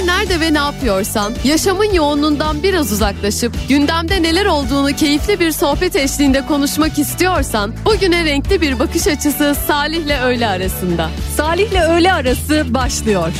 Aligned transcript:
Her 0.00 0.06
nerede 0.06 0.40
ve 0.40 0.54
ne 0.54 0.58
yapıyorsan 0.58 1.32
yaşamın 1.44 1.92
yoğunluğundan 1.92 2.62
biraz 2.62 2.92
uzaklaşıp 2.92 3.52
gündemde 3.68 4.22
neler 4.22 4.46
olduğunu 4.46 4.92
keyifli 4.96 5.40
bir 5.40 5.52
sohbet 5.52 5.96
eşliğinde 5.96 6.46
konuşmak 6.46 6.98
istiyorsan 6.98 7.74
bugüne 7.84 8.24
renkli 8.24 8.60
bir 8.60 8.78
bakış 8.78 9.06
açısı 9.06 9.56
Salih'le 9.66 10.22
öğle 10.22 10.46
arasında. 10.46 11.10
Salih'le 11.36 11.80
öğle 11.90 12.12
arası 12.12 12.74
başlıyor. 12.74 13.32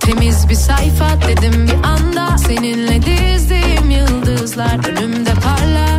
Temiz 0.00 0.48
bir 0.48 0.54
sayfa 0.54 1.08
dedim 1.28 1.66
bir 1.66 1.88
anda 1.88 2.38
Seninle 2.38 3.02
dizdiğim 3.02 3.90
yıldızlar 3.90 4.88
önümde 4.88 5.30
parlar 5.34 5.95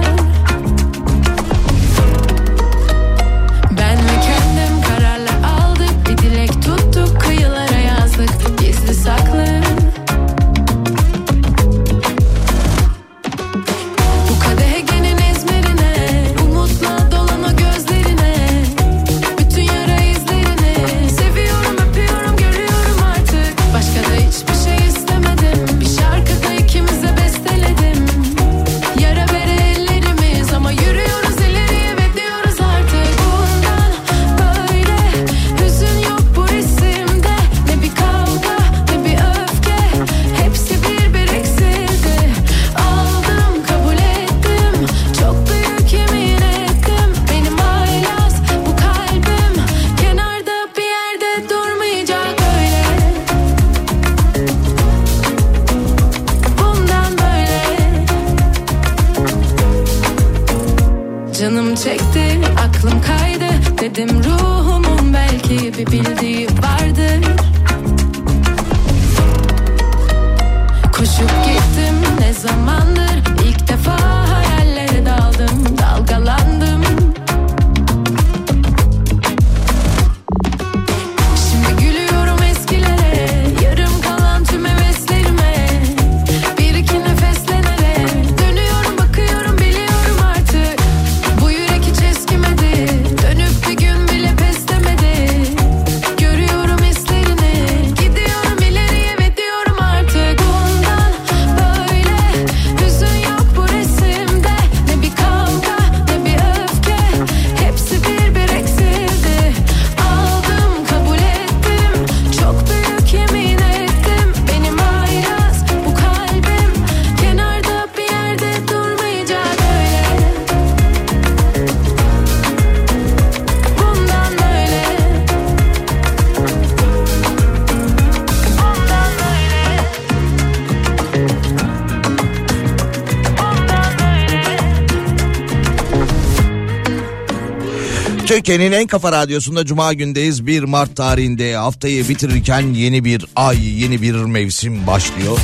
Türkiye'nin 138.28 138.72
en 138.72 138.88
kafa 138.88 139.12
radyosunda 139.12 139.66
Cuma 139.66 139.94
gündeyiz. 139.94 140.48
1 140.48 140.64
Mart 140.64 140.96
tarihinde 140.96 141.56
haftayı 141.56 142.10
bitirirken 142.10 142.62
yeni 142.62 143.04
bir 143.04 143.26
ay, 143.36 143.82
yeni 143.82 144.02
bir 144.02 144.14
mevsim 144.14 144.88
başlıyor. 144.88 145.40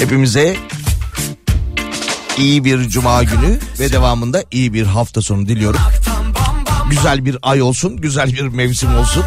Hepimize 0.00 0.56
iyi 2.38 2.64
bir 2.64 2.88
Cuma 2.88 3.22
günü 3.22 3.58
ve 3.80 3.92
devamında 3.92 4.44
iyi 4.50 4.74
bir 4.74 4.86
hafta 4.86 5.22
sonu 5.22 5.48
diliyorum. 5.48 5.80
Güzel 6.90 7.24
bir 7.24 7.36
ay 7.42 7.62
olsun, 7.62 7.96
güzel 7.96 8.32
bir 8.32 8.42
mevsim 8.42 8.96
olsun. 8.96 9.24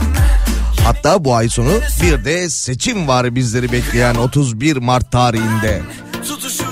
Hatta 0.83 1.25
bu 1.25 1.35
ay 1.35 1.49
sonu 1.49 1.71
bir 2.01 2.25
de 2.25 2.49
seçim 2.49 3.07
var 3.07 3.35
bizleri 3.35 3.71
bekleyen 3.71 4.15
31 4.15 4.77
Mart 4.77 5.11
tarihinde. 5.11 5.81
Olurum 6.21 6.64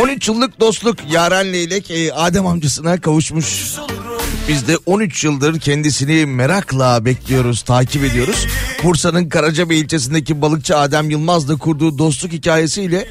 13 0.00 0.28
yıllık 0.28 0.60
dostluk 0.60 0.96
Yaren 1.10 1.52
Leylek 1.52 1.90
e, 1.90 2.12
Adem 2.12 2.46
amcasına 2.46 3.00
kavuşmuş. 3.00 3.76
Biz 4.48 4.68
de 4.68 4.76
13 4.86 5.24
yıldır 5.24 5.60
kendisini 5.60 6.26
merakla 6.26 7.04
bekliyoruz, 7.04 7.62
takip 7.62 8.04
ediyoruz. 8.04 8.46
Bursa'nın 8.82 9.28
Karacabey 9.28 9.80
ilçesindeki 9.80 10.42
balıkçı 10.42 10.76
Adem 10.76 11.10
Yılmaz'la 11.10 11.56
kurduğu 11.56 11.98
dostluk 11.98 12.32
hikayesiyle 12.32 13.08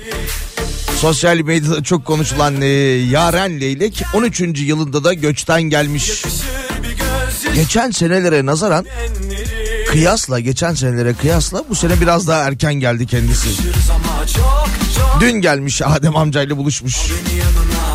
sosyal 0.98 1.38
medyada 1.38 1.84
çok 1.84 2.06
konuşulan 2.06 2.62
e, 2.62 2.68
Yaren 2.68 3.62
Leylek 3.62 4.04
13. 4.14 4.42
yılında 4.42 5.04
da 5.04 5.14
göçten 5.14 5.62
gelmiş. 5.62 6.24
Geçen 7.56 7.92
senelere 7.92 8.46
nazaran 8.46 8.86
kıyasla 9.88 10.40
geçen 10.40 10.74
senelere 10.74 11.14
kıyasla 11.14 11.64
bu 11.70 11.76
sene 11.76 12.02
biraz 12.02 12.28
daha 12.28 12.44
erken 12.44 12.74
geldi 12.74 13.08
kendisi. 13.08 13.50
Dün 15.20 15.42
gelmiş 15.42 15.82
Adem 15.82 16.16
amcayla 16.16 16.58
buluşmuş. 16.58 17.10
Yanına 17.10 17.92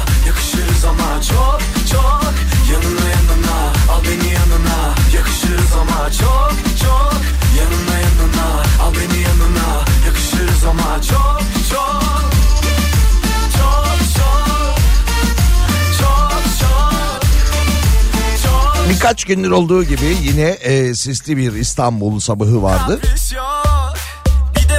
çok 1.21 1.61
çok. 1.93 2.35
Yanına 2.73 3.09
yanına 3.09 3.73
al 3.93 4.03
beni 4.05 4.33
yanına 4.33 4.95
yakışırız 5.15 5.73
ama 5.81 6.11
çok 6.11 6.55
çok. 6.83 7.21
Yanına 7.59 7.99
yanına 7.99 8.63
al 8.83 8.93
beni 8.95 9.23
yanına 9.23 9.85
yakışırız 10.07 10.65
ama 10.65 11.03
Çok 11.03 11.47
Birkaç 18.91 19.25
gündür 19.25 19.51
olduğu 19.51 19.85
gibi 19.85 20.17
yine 20.23 20.43
e, 20.43 20.95
sisli 20.95 21.37
bir 21.37 21.53
İstanbul 21.53 22.21
sabahı 22.21 22.63
vardı. 22.63 23.01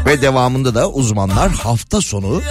Ve 0.06 0.22
devamında 0.22 0.76
da 0.76 0.90
uzmanlar 0.90 1.52
hafta 1.52 2.02
sonu 2.02 2.42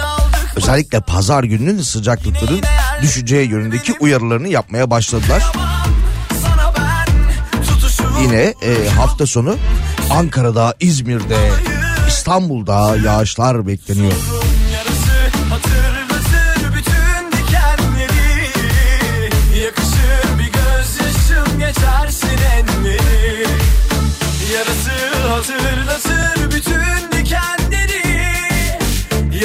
özellikle 0.55 0.99
pazar 0.99 1.43
gününün 1.43 1.81
sıcaklıkların 1.81 2.61
düşeceği 3.01 3.49
yönündeki 3.49 3.93
uyarılarını 3.99 4.47
yapmaya 4.47 4.89
başladılar. 4.89 5.43
Yine 8.21 8.41
e, 8.41 8.89
hafta 8.89 9.27
sonu 9.27 9.55
Ankara'da, 10.11 10.75
İzmir'de, 10.79 11.37
İstanbul'da 12.07 12.97
yağışlar 12.97 13.67
bekleniyor. 13.67 14.13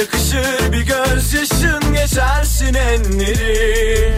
Yakışır 0.03 0.73
bir 0.73 0.81
gözyaşın 0.81 1.93
geçersin 1.93 2.73
enleri. 2.73 4.13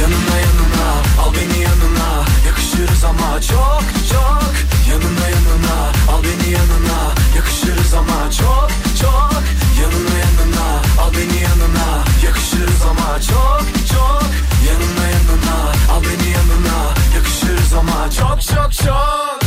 Yanına 0.00 0.36
yanına 0.44 0.90
al 1.22 1.32
beni 1.34 1.62
yanına. 1.62 2.24
Yakışırız 2.46 3.04
ama 3.04 3.40
çok 3.40 3.82
çok. 4.10 4.52
Yanına 4.90 5.26
yanına 5.28 5.76
al 6.12 6.22
beni 6.24 6.52
yanına. 6.52 7.14
Yakışırız 7.36 7.94
ama 7.94 8.30
çok 8.30 8.70
çok. 9.00 9.42
Yanına 9.80 10.18
yanına 10.18 10.66
al 11.02 11.12
beni 11.12 11.42
yanına. 11.42 12.04
Yakışırız 12.24 12.82
ama 12.90 13.20
çok 13.20 13.66
çok. 13.92 14.28
Yanına 14.68 15.06
yanına 15.14 15.56
al 15.92 16.02
beni 16.02 16.30
yanına. 16.30 16.94
Yakışırız 17.16 17.72
ama 17.74 18.10
çok 18.10 18.42
çok 18.42 18.72
çok. 18.72 19.37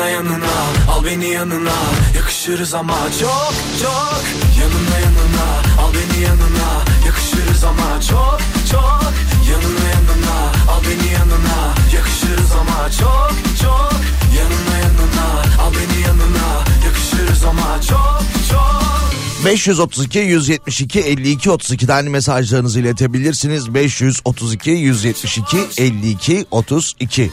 Yanına 0.00 0.10
yanına. 0.10 0.46
Al 0.90 1.04
beni 1.04 1.28
yanına. 1.28 1.72
Yakışırız 2.16 2.74
ama 2.74 2.96
çok 3.20 3.54
çok. 3.82 4.22
Yanına 4.60 4.98
yanına. 4.98 5.46
Al 5.82 5.92
beni 5.94 6.22
yanına. 6.22 6.84
Yakışırız 7.06 7.64
ama 7.64 8.00
çok 8.10 8.40
çok. 8.70 9.12
Yanına 9.50 9.88
yanına. 9.88 10.36
Al 10.70 10.80
beni 10.84 11.12
yanına. 11.12 11.74
Yakışırız 11.94 12.52
ama 12.52 12.90
çok 12.90 13.32
çok. 13.62 14.00
Yanına 14.38 14.76
yanına. 14.78 15.62
Al 15.62 15.72
beni 15.72 16.02
yanına. 16.02 16.64
Yakışırız 16.86 17.44
ama 17.44 17.82
çok 17.82 18.22
çok. 18.50 19.44
532 19.44 20.18
172 20.18 21.00
52 21.00 21.48
32'den 21.48 22.04
mesajlarınızı 22.10 22.80
iletebilirsiniz. 22.80 23.74
532 23.74 24.70
172 24.70 25.58
52 25.78 26.46
32. 26.50 27.30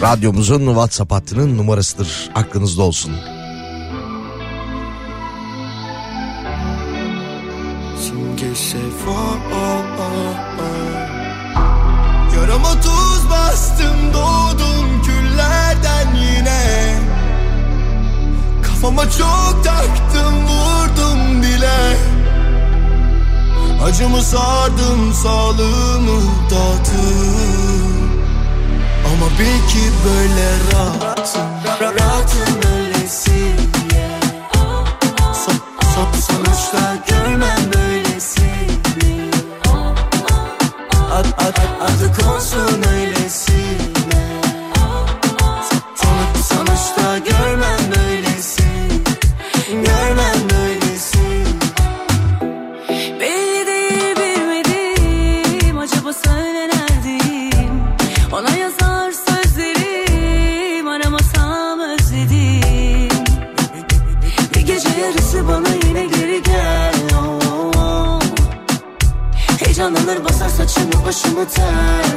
Radyomuzun 0.00 0.66
WhatsApp 0.66 1.12
hattının 1.12 1.58
numarasıdır. 1.58 2.30
Aklınızda 2.34 2.82
olsun. 2.82 3.12
Yarama 12.36 12.80
tuz 12.80 13.30
bastım 13.30 14.12
doğdum 14.14 15.02
küllerden 15.02 16.14
yine 16.14 16.94
Kafama 18.62 19.02
çok 19.02 19.64
taktım 19.64 20.34
vurdum 20.46 21.42
bile 21.42 21.96
Acımı 23.84 24.22
sardım 24.22 25.14
sağlığımı 25.14 26.20
dağıttım 26.50 27.65
Ama 29.06 29.30
bil 29.38 29.68
ki 29.68 29.92
böyle 30.04 30.48
rahatım 30.72 31.42
Rahatım 31.80 32.60
öylesiye 32.76 33.56
Son, 35.46 35.54
son, 35.94 36.20
sonuçta 36.20 36.96
görmem 37.08 37.72
böylesini 37.74 39.30
Ad, 41.12 41.24
ad, 41.24 41.46
ad, 41.46 41.56
adı 41.80 42.12
konsun 42.22 42.82
öylesine 42.92 43.45
başımı 71.06 71.48
ter. 71.48 71.64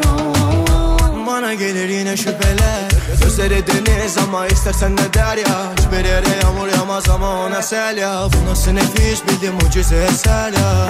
Oh. 0.08 1.28
Bana 1.28 1.54
gelir 1.54 1.90
yine 1.90 2.18
şüpheler. 2.18 2.90
Gözleri 3.24 3.64
deniz 3.68 4.18
ama 4.18 4.48
istersen 4.48 4.96
ne 4.96 5.14
der 5.14 5.38
ya. 5.38 5.74
Hiçbir 5.78 6.06
yere 6.06 6.30
yağmur 6.44 6.68
yağmaz 6.68 7.10
ama 7.10 7.46
ona 7.46 7.62
sel 7.62 7.98
ya. 7.98 8.28
Bu 8.34 8.50
nasıl 8.52 8.72
nefis 8.72 9.24
bildim 9.28 9.54
mucize 9.54 9.98
eser 10.04 10.54
ya. 10.54 10.90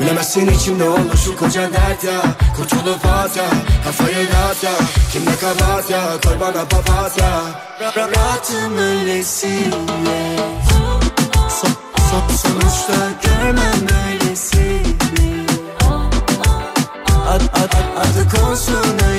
Bilemezsin 0.00 0.46
içimde 0.46 0.84
olur 0.88 1.16
şu 1.24 1.36
koca 1.36 1.62
dert 1.72 2.04
ya. 2.04 2.22
Kurtulup 2.56 3.06
at 3.06 3.36
ya 3.36 3.44
Kafayı 3.84 4.14
dağıt 4.32 4.64
ya. 4.64 4.70
Kim 5.12 5.22
ne 5.26 5.36
kabahat 5.36 5.90
ya 5.90 6.00
Koy 6.24 6.40
bana 6.40 6.64
papatya 6.64 7.42
Ra- 7.80 7.92
ra- 7.94 8.16
Rahatım 8.16 8.78
öylesine. 8.78 10.36
Son, 11.60 11.70
son, 12.10 12.36
sonuçta 12.36 12.94
görmem 13.22 13.88
böylesini 13.88 14.93
Ad, 17.28 17.40
ad, 17.40 17.74
ad, 17.74 17.96
adı 17.96 18.28
konsun 18.36 19.13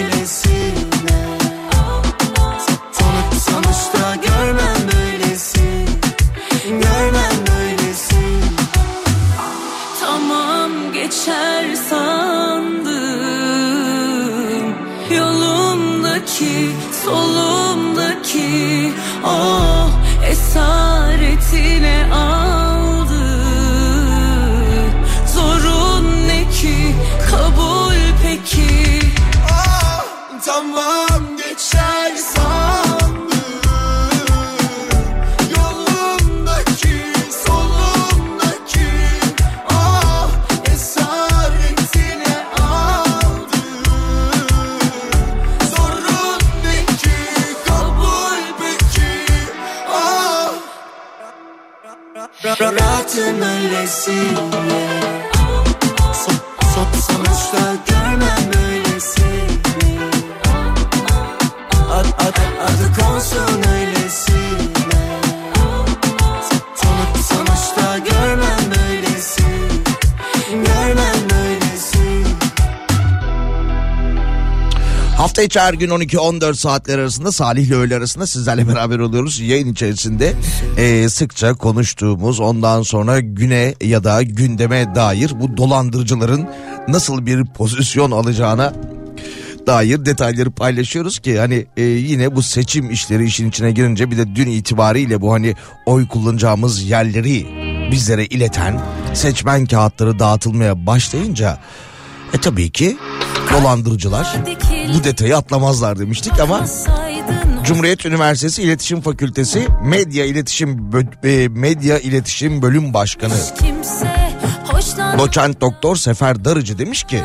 İçi 75.45 75.59
her 75.59 75.73
gün 75.73 75.89
12-14 75.89 76.55
saatler 76.55 76.99
arasında 76.99 77.31
Salih 77.31 77.67
ile 77.67 77.75
öğle 77.75 77.95
arasında 77.95 78.27
sizlerle 78.27 78.67
beraber 78.75 78.99
oluyoruz. 78.99 79.39
Yayın 79.39 79.71
içerisinde 79.71 80.33
eee, 80.77 81.09
sıkça 81.09 81.53
konuştuğumuz 81.53 82.39
ondan 82.39 82.81
sonra 82.81 83.19
güne 83.19 83.73
ya 83.81 84.03
da 84.03 84.21
gündeme 84.21 84.95
dair 84.95 85.31
bu 85.39 85.57
dolandırıcıların 85.57 86.47
nasıl 86.87 87.25
bir 87.25 87.45
pozisyon 87.45 88.11
alacağına 88.11 88.73
dair 89.67 90.05
detayları 90.05 90.51
paylaşıyoruz 90.51 91.19
ki 91.19 91.39
hani 91.39 91.65
e, 91.77 91.83
yine 91.83 92.35
bu 92.35 92.43
seçim 92.43 92.91
işleri 92.91 93.25
işin 93.25 93.49
içine 93.49 93.71
girince 93.71 94.11
bir 94.11 94.17
de 94.17 94.35
dün 94.35 94.47
itibariyle 94.47 95.21
bu 95.21 95.33
hani 95.33 95.55
oy 95.85 96.07
kullanacağımız 96.07 96.83
yerleri 96.83 97.47
bizlere 97.91 98.25
ileten 98.25 98.81
seçmen 99.13 99.65
kağıtları 99.65 100.19
dağıtılmaya 100.19 100.85
başlayınca 100.85 101.57
e 102.35 102.37
tabii 102.37 102.69
ki 102.69 102.97
dolandırıcılar 103.53 104.35
bu 104.93 105.03
detayı 105.03 105.37
atlamazlar 105.37 105.99
demiştik 105.99 106.39
ama 106.39 106.65
Cumhuriyet 107.63 108.05
Üniversitesi 108.05 108.63
İletişim 108.63 109.01
Fakültesi 109.01 109.67
Medya 109.83 110.25
İletişim 110.25 110.91
e, 111.23 111.47
Medya 111.47 111.99
İletişim 111.99 112.61
Bölüm 112.61 112.93
Başkanı 112.93 113.33
Doçent 115.19 115.61
Doktor 115.61 115.95
Sefer 115.95 116.45
Darıcı 116.45 116.77
demiş 116.77 117.03
ki 117.03 117.19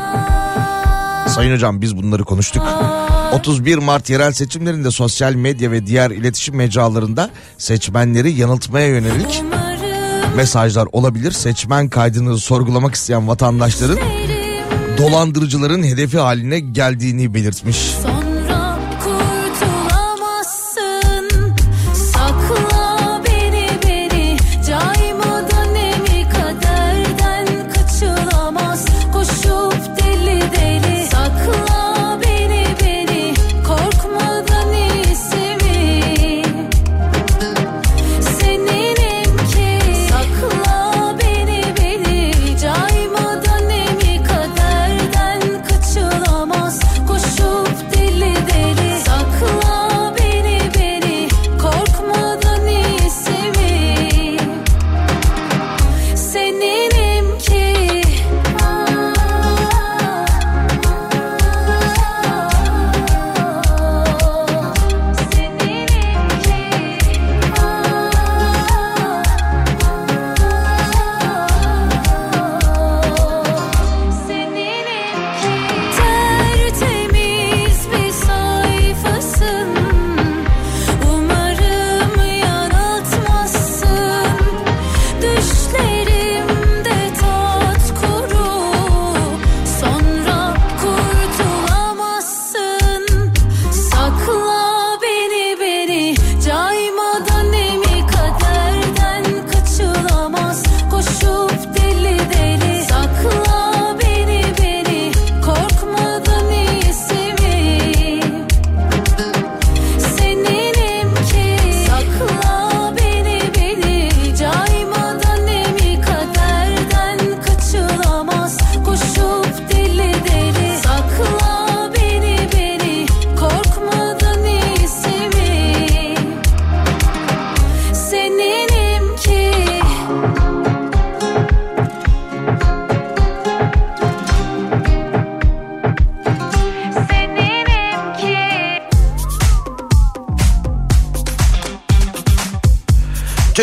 Sayın 1.27 1.53
hocam 1.53 1.81
biz 1.81 1.97
bunları 1.97 2.23
konuştuk. 2.23 2.63
31 3.33 3.77
Mart 3.77 4.09
yerel 4.09 4.31
seçimlerinde 4.31 4.91
sosyal 4.91 5.33
medya 5.33 5.71
ve 5.71 5.87
diğer 5.87 6.11
iletişim 6.11 6.55
mecralarında 6.55 7.29
seçmenleri 7.57 8.31
yanıltmaya 8.31 8.87
yönelik 8.87 9.43
mesajlar 10.35 10.87
olabilir. 10.91 11.31
Seçmen 11.31 11.89
kaydını 11.89 12.37
sorgulamak 12.37 12.95
isteyen 12.95 13.27
vatandaşların 13.27 13.99
dolandırıcıların 14.97 15.83
hedefi 15.83 16.17
haline 16.17 16.59
geldiğini 16.59 17.33
belirtmiş. 17.33 17.77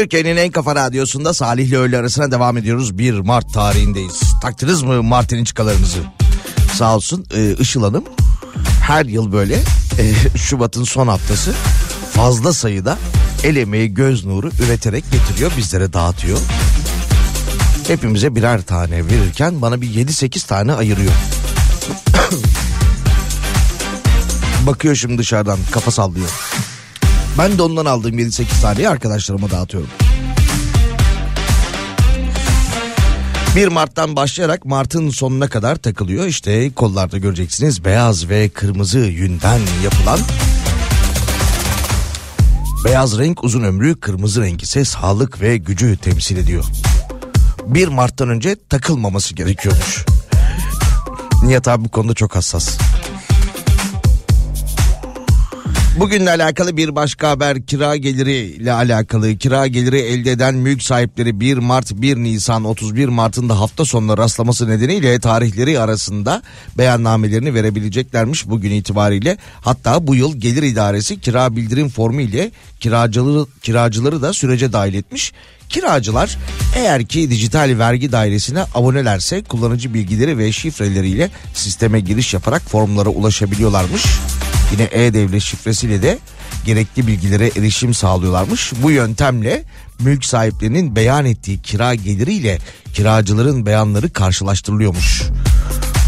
Türkiye'nin 0.08 0.40
en 0.40 0.50
kafa 0.50 0.74
radyosunda 0.74 1.34
Salih 1.34 1.66
ile 1.66 1.76
öğle 1.76 1.98
arasına 1.98 2.30
devam 2.30 2.56
ediyoruz. 2.56 2.98
1 2.98 3.18
Mart 3.18 3.54
tarihindeyiz. 3.54 4.20
Taktınız 4.42 4.82
mı 4.82 5.02
Mart'ın 5.02 5.44
çıkalarınızı? 5.44 5.98
Sağ 6.74 6.96
olsun 6.96 7.26
e, 7.34 7.54
Işıl 7.54 7.82
Hanım 7.82 8.04
her 8.82 9.04
yıl 9.04 9.32
böyle 9.32 9.54
e, 9.98 10.14
Şubat'ın 10.38 10.84
son 10.84 11.08
haftası 11.08 11.52
fazla 12.12 12.52
sayıda 12.52 12.98
el 13.44 13.56
emeği 13.56 13.94
göz 13.94 14.24
nuru 14.24 14.50
üreterek 14.64 15.04
getiriyor 15.10 15.52
bizlere 15.56 15.92
dağıtıyor. 15.92 16.38
Hepimize 17.86 18.34
birer 18.34 18.62
tane 18.62 19.06
verirken 19.06 19.62
bana 19.62 19.80
bir 19.80 20.06
7-8 20.06 20.46
tane 20.46 20.72
ayırıyor. 20.72 21.12
Bakıyor 24.66 24.94
şimdi 24.94 25.18
dışarıdan 25.18 25.58
kafa 25.70 25.90
sallıyor. 25.90 26.30
Ben 27.38 27.58
de 27.58 27.62
ondan 27.62 27.86
aldığım 27.86 28.18
7-8 28.18 28.60
taneyi 28.62 28.88
arkadaşlarıma 28.88 29.50
dağıtıyorum. 29.50 29.90
1 33.58 33.68
Mart'tan 33.68 34.16
başlayarak 34.16 34.64
Mart'ın 34.64 35.10
sonuna 35.10 35.48
kadar 35.48 35.76
takılıyor. 35.76 36.26
İşte 36.26 36.72
kollarda 36.72 37.18
göreceksiniz 37.18 37.84
beyaz 37.84 38.28
ve 38.28 38.48
kırmızı 38.48 38.98
yünden 38.98 39.60
yapılan 39.84 40.18
Beyaz 42.84 43.18
renk 43.18 43.44
uzun 43.44 43.62
ömrü, 43.62 44.00
kırmızı 44.00 44.42
renk 44.42 44.62
ise 44.62 44.84
sağlık 44.84 45.40
ve 45.40 45.56
gücü 45.56 45.96
temsil 45.96 46.36
ediyor. 46.36 46.64
1 47.66 47.88
Mart'tan 47.88 48.28
önce 48.28 48.56
takılmaması 48.68 49.34
gerekiyormuş. 49.34 50.04
Nihat 51.42 51.68
abi 51.68 51.84
bu 51.84 51.88
konuda 51.88 52.14
çok 52.14 52.36
hassas. 52.36 52.78
Bugünle 55.98 56.30
alakalı 56.30 56.76
bir 56.76 56.94
başka 56.96 57.30
haber 57.30 57.62
kira 57.62 57.96
geliri 57.96 58.36
ile 58.36 58.72
alakalı 58.72 59.36
kira 59.36 59.66
geliri 59.66 59.98
elde 59.98 60.32
eden 60.32 60.54
mülk 60.54 60.82
sahipleri 60.82 61.40
1 61.40 61.58
Mart 61.58 61.92
1 61.92 62.16
Nisan 62.16 62.64
31 62.64 63.08
Mart'ın 63.08 63.48
da 63.48 63.60
hafta 63.60 63.84
sonuna 63.84 64.18
rastlaması 64.18 64.68
nedeniyle 64.68 65.20
tarihleri 65.20 65.80
arasında 65.80 66.42
beyannamelerini 66.78 67.54
verebileceklermiş 67.54 68.48
bugün 68.48 68.70
itibariyle. 68.70 69.36
Hatta 69.60 70.06
bu 70.06 70.14
yıl 70.14 70.36
gelir 70.36 70.62
idaresi 70.62 71.20
kira 71.20 71.56
bildirim 71.56 71.88
formu 71.88 72.20
ile 72.20 72.50
kiracıları, 72.80 73.46
kiracıları 73.62 74.22
da 74.22 74.32
sürece 74.32 74.72
dahil 74.72 74.94
etmiş. 74.94 75.32
Kiracılar 75.68 76.38
eğer 76.76 77.04
ki 77.04 77.30
dijital 77.30 77.74
vergi 77.78 78.12
dairesine 78.12 78.62
abonelerse 78.74 79.42
kullanıcı 79.42 79.94
bilgileri 79.94 80.38
ve 80.38 80.52
şifreleriyle 80.52 81.30
sisteme 81.54 82.00
giriş 82.00 82.34
yaparak 82.34 82.62
formlara 82.62 83.08
ulaşabiliyorlarmış. 83.08 84.04
Yine 84.72 84.88
e-devlet 84.92 85.42
şifresiyle 85.42 86.02
de 86.02 86.18
gerekli 86.64 87.06
bilgilere 87.06 87.50
erişim 87.56 87.94
sağlıyorlarmış. 87.94 88.72
Bu 88.82 88.90
yöntemle 88.90 89.64
mülk 90.00 90.24
sahiplerinin 90.24 90.96
beyan 90.96 91.24
ettiği 91.24 91.62
kira 91.62 91.94
geliriyle 91.94 92.58
kiracıların 92.94 93.66
beyanları 93.66 94.10
karşılaştırılıyormuş. 94.10 95.22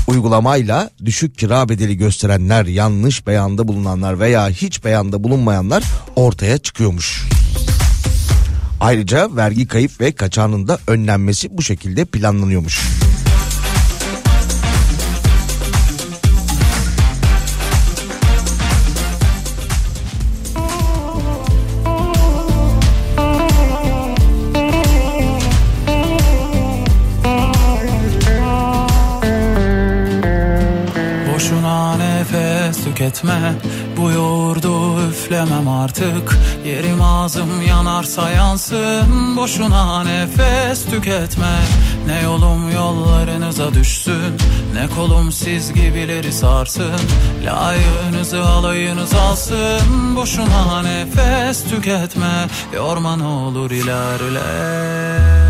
Uygulamayla 0.06 0.90
düşük 1.04 1.38
kira 1.38 1.68
bedeli 1.68 1.96
gösterenler, 1.96 2.66
yanlış 2.66 3.26
beyanda 3.26 3.68
bulunanlar 3.68 4.20
veya 4.20 4.48
hiç 4.48 4.84
beyanda 4.84 5.24
bulunmayanlar 5.24 5.84
ortaya 6.16 6.58
çıkıyormuş. 6.58 7.24
Ayrıca 8.80 9.36
vergi 9.36 9.66
kayıp 9.66 10.00
ve 10.00 10.12
kaçağının 10.12 10.68
da 10.68 10.78
önlenmesi 10.86 11.58
bu 11.58 11.62
şekilde 11.62 12.04
planlanıyormuş. 12.04 12.80
Tüketme. 32.90 33.54
Bu 33.96 34.10
yoğurdu 34.10 35.02
üflemem 35.10 35.68
artık. 35.68 36.38
Yerim 36.66 37.02
ağzım 37.02 37.62
yanarsa 37.68 38.30
yansın. 38.30 39.36
Boşuna 39.36 40.04
nefes 40.04 40.84
tüketme. 40.84 41.58
Ne 42.06 42.22
yolum 42.22 42.72
yollarınıza 42.72 43.74
düşsün. 43.74 44.36
Ne 44.74 44.88
kolum 44.96 45.32
siz 45.32 45.72
gibileri 45.72 46.32
sarsın. 46.32 47.00
Layığınızı 47.44 48.42
alayınız 48.44 49.14
alsın. 49.14 50.16
Boşuna 50.16 50.82
nefes 50.82 51.64
tüketme. 51.64 52.46
Yorma 52.74 53.16
ne 53.16 53.24
olur 53.24 53.70
ilerle 53.70 55.49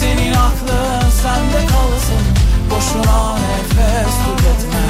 Senin 0.00 0.32
aklın 0.32 1.10
sende 1.10 1.66
kalsın. 1.66 2.24
Boşuna 2.70 3.34
nefes 3.34 4.14
tüketme 4.24 4.89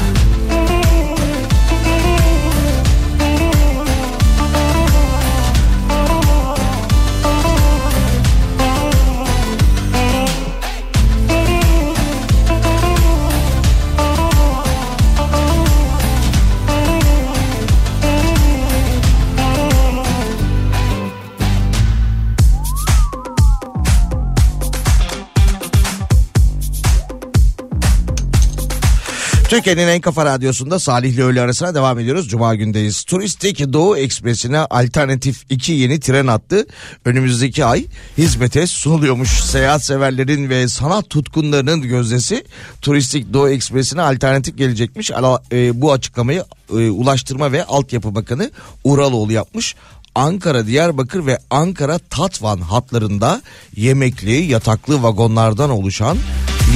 Türkiye'nin 29.50 29.88
en 29.88 30.00
kafa 30.00 30.24
radyosunda 30.24 30.78
Salih 30.78 31.12
ile 31.12 31.22
öğle 31.22 31.40
arasına 31.40 31.74
devam 31.74 31.98
ediyoruz. 31.98 32.28
Cuma 32.28 32.54
gündeyiz. 32.54 33.04
Turistik 33.04 33.72
Doğu 33.72 33.96
Ekspresi'ne 33.96 34.58
alternatif 34.58 35.44
iki 35.50 35.72
yeni 35.72 36.00
tren 36.00 36.26
hattı 36.26 36.66
önümüzdeki 37.04 37.64
ay 37.64 37.84
hizmete 38.18 38.66
sunuluyormuş. 38.66 39.30
Seyahat 39.30 39.84
severlerin 39.84 40.48
ve 40.50 40.68
sanat 40.68 41.10
tutkunlarının 41.10 41.82
gözdesi 41.82 42.44
Turistik 42.82 43.32
Doğu 43.32 43.48
Ekspresi'ne 43.48 44.02
alternatif 44.02 44.58
gelecekmiş. 44.58 45.10
E, 45.52 45.80
bu 45.80 45.92
açıklamayı 45.92 46.44
e, 46.70 46.74
Ulaştırma 46.74 47.52
ve 47.52 47.64
Altyapı 47.64 48.14
Bakanı 48.14 48.50
Uraloğlu 48.84 49.32
yapmış. 49.32 49.74
Ankara, 50.14 50.66
Diyarbakır 50.66 51.26
ve 51.26 51.38
Ankara 51.50 51.98
Tatvan 51.98 52.60
hatlarında 52.60 53.42
yemekli, 53.76 54.32
yataklı 54.32 55.02
vagonlardan 55.02 55.70
oluşan 55.70 56.18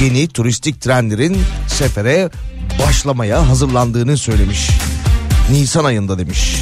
yeni 0.03 0.27
turistik 0.27 0.81
trenlerin 0.81 1.37
sefere 1.67 2.29
başlamaya 2.79 3.49
hazırlandığını 3.49 4.17
söylemiş. 4.17 4.69
Nisan 5.51 5.85
ayında 5.85 6.17
demiş. 6.17 6.55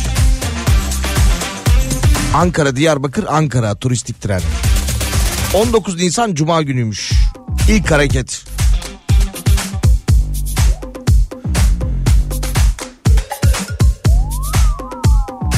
Ankara, 2.34 2.76
Diyarbakır, 2.76 3.26
Ankara 3.30 3.76
turistik 3.76 4.21
tren. 4.21 4.41
19 5.54 5.95
Nisan 5.95 6.34
Cuma 6.34 6.62
günüymüş. 6.62 7.12
İlk 7.69 7.91
hareket. 7.91 8.53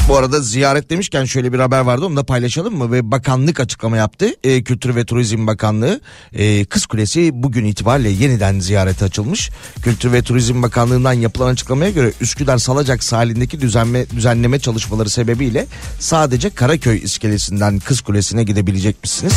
Bu 0.08 0.16
arada 0.16 0.40
ziyaret 0.40 0.90
demişken 0.90 1.24
şöyle 1.24 1.52
bir 1.52 1.58
haber 1.58 1.80
vardı 1.80 2.06
onu 2.06 2.16
da 2.16 2.24
paylaşalım 2.24 2.76
mı? 2.76 2.92
Ve 2.92 3.10
bakanlık 3.10 3.60
açıklama 3.60 3.96
yaptı. 3.96 4.34
Ee, 4.44 4.62
Kültür 4.62 4.96
ve 4.96 5.04
Turizm 5.04 5.46
Bakanlığı 5.46 6.00
e, 6.32 6.64
Kız 6.64 6.86
Kulesi 6.86 7.30
bugün 7.42 7.64
itibariyle 7.64 8.08
yeniden 8.08 8.60
ziyarete 8.60 9.04
açılmış. 9.04 9.50
Kültür 9.82 10.12
ve 10.12 10.22
Turizm 10.22 10.62
Bakanlığı'ndan 10.62 11.12
yapılan 11.12 11.52
açıklamaya 11.52 11.90
göre 11.90 12.12
Üsküdar 12.20 12.58
Salacak 12.58 13.04
sahilindeki 13.04 13.60
düzenme, 13.60 14.10
düzenleme 14.10 14.58
çalışmaları 14.58 15.10
sebebiyle 15.10 15.66
sadece 16.00 16.50
Karaköy 16.50 16.98
iskelesinden 17.02 17.78
Kız 17.78 18.00
Kulesi'ne 18.00 18.44
gidebilecekmişsiniz. 18.44 19.34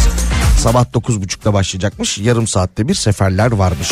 Sabah 0.59 0.85
9.30'da 0.85 1.53
başlayacakmış. 1.53 2.17
Yarım 2.17 2.47
saatte 2.47 2.87
bir 2.87 2.95
seferler 2.95 3.51
varmış 3.51 3.89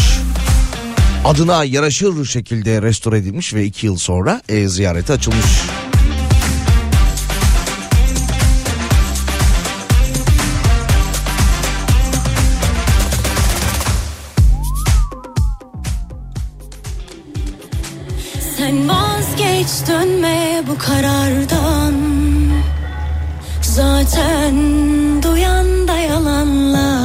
adına 1.25 1.63
yaraşır 1.63 2.25
şekilde 2.25 2.81
restore 2.81 3.17
edilmiş 3.17 3.53
ve 3.53 3.65
iki 3.65 3.85
yıl 3.85 3.97
sonra 3.97 4.41
e, 4.49 4.67
ziyarete 4.67 5.13
açılmış. 5.13 5.45
Vazgeç 19.67 19.87
dönme 19.87 20.63
bu 20.67 20.77
karardan. 20.77 21.93
Zaten 23.61 24.55
duyan 25.23 25.87
da 25.87 25.97
yalanlar. 25.97 26.95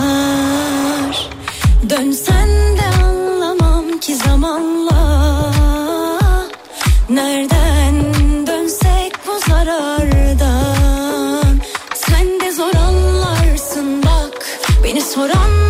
Dönsen 1.90 2.48
de 2.48 2.86
anlamam 3.04 3.98
ki 4.00 4.14
zamanla. 4.16 5.52
Nereden 7.10 7.94
dönsek 8.46 9.12
bu 9.26 9.50
zarardan? 9.50 10.40
Sen 11.94 12.40
de 12.40 12.52
zor 12.52 12.74
anlarsın 12.74 14.02
bak 14.02 14.46
Beni 14.84 15.00
soran 15.00 15.61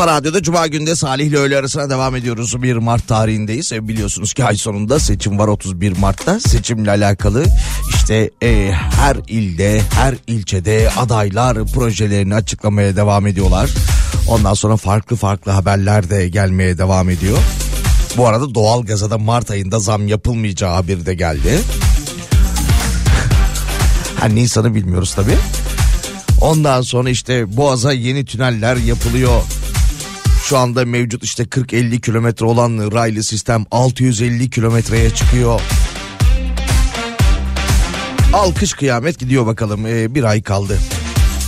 Kafa 0.00 0.16
Radyo'da 0.16 0.42
Cuma 0.42 0.66
günde 0.66 0.96
Salih 0.96 1.26
ile 1.26 1.36
öğle 1.36 1.56
arasına 1.56 1.90
devam 1.90 2.16
ediyoruz. 2.16 2.62
1 2.62 2.76
Mart 2.76 3.08
tarihindeyiz. 3.08 3.72
E, 3.72 3.88
biliyorsunuz 3.88 4.34
ki 4.34 4.44
ay 4.44 4.56
sonunda 4.56 5.00
seçim 5.00 5.38
var 5.38 5.48
31 5.48 5.96
Mart'ta. 5.96 6.40
Seçimle 6.40 6.90
alakalı 6.90 7.44
işte 7.94 8.30
e, 8.42 8.72
her 8.72 9.16
ilde, 9.28 9.82
her 9.94 10.14
ilçede 10.26 10.90
adaylar 10.96 11.66
projelerini 11.66 12.34
açıklamaya 12.34 12.96
devam 12.96 13.26
ediyorlar. 13.26 13.70
Ondan 14.28 14.54
sonra 14.54 14.76
farklı 14.76 15.16
farklı 15.16 15.52
haberler 15.52 16.10
de 16.10 16.28
gelmeye 16.28 16.78
devam 16.78 17.10
ediyor. 17.10 17.38
Bu 18.16 18.28
arada 18.28 18.54
doğalgaza 18.54 19.10
da 19.10 19.18
Mart 19.18 19.50
ayında 19.50 19.78
zam 19.78 20.08
yapılmayacağı 20.08 20.74
haberi 20.74 21.06
de 21.06 21.14
geldi. 21.14 21.58
Ha 24.20 24.26
Nisan'ı 24.26 24.74
bilmiyoruz 24.74 25.14
tabii. 25.14 25.36
Ondan 26.40 26.82
sonra 26.82 27.10
işte 27.10 27.56
Boğaz'a 27.56 27.92
yeni 27.92 28.24
tüneller 28.24 28.76
yapılıyor. 28.76 29.42
Şu 30.50 30.58
anda 30.58 30.84
mevcut 30.84 31.24
işte 31.24 31.42
40-50 31.42 32.00
kilometre 32.00 32.46
olan 32.46 32.92
raylı 32.92 33.22
sistem 33.22 33.64
650 33.70 34.50
kilometreye 34.50 35.10
çıkıyor. 35.10 35.60
Alkış 38.32 38.72
kıyamet 38.72 39.18
gidiyor 39.18 39.46
bakalım. 39.46 39.86
Ee, 39.86 40.14
bir 40.14 40.24
ay 40.24 40.42
kaldı. 40.42 40.78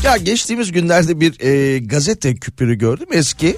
Ya 0.05 0.17
geçtiğimiz 0.17 0.73
günlerde 0.73 1.21
bir 1.21 1.41
e, 1.41 1.79
gazete 1.79 2.35
küpürü 2.35 2.75
gördüm. 2.79 3.07
Eski 3.13 3.57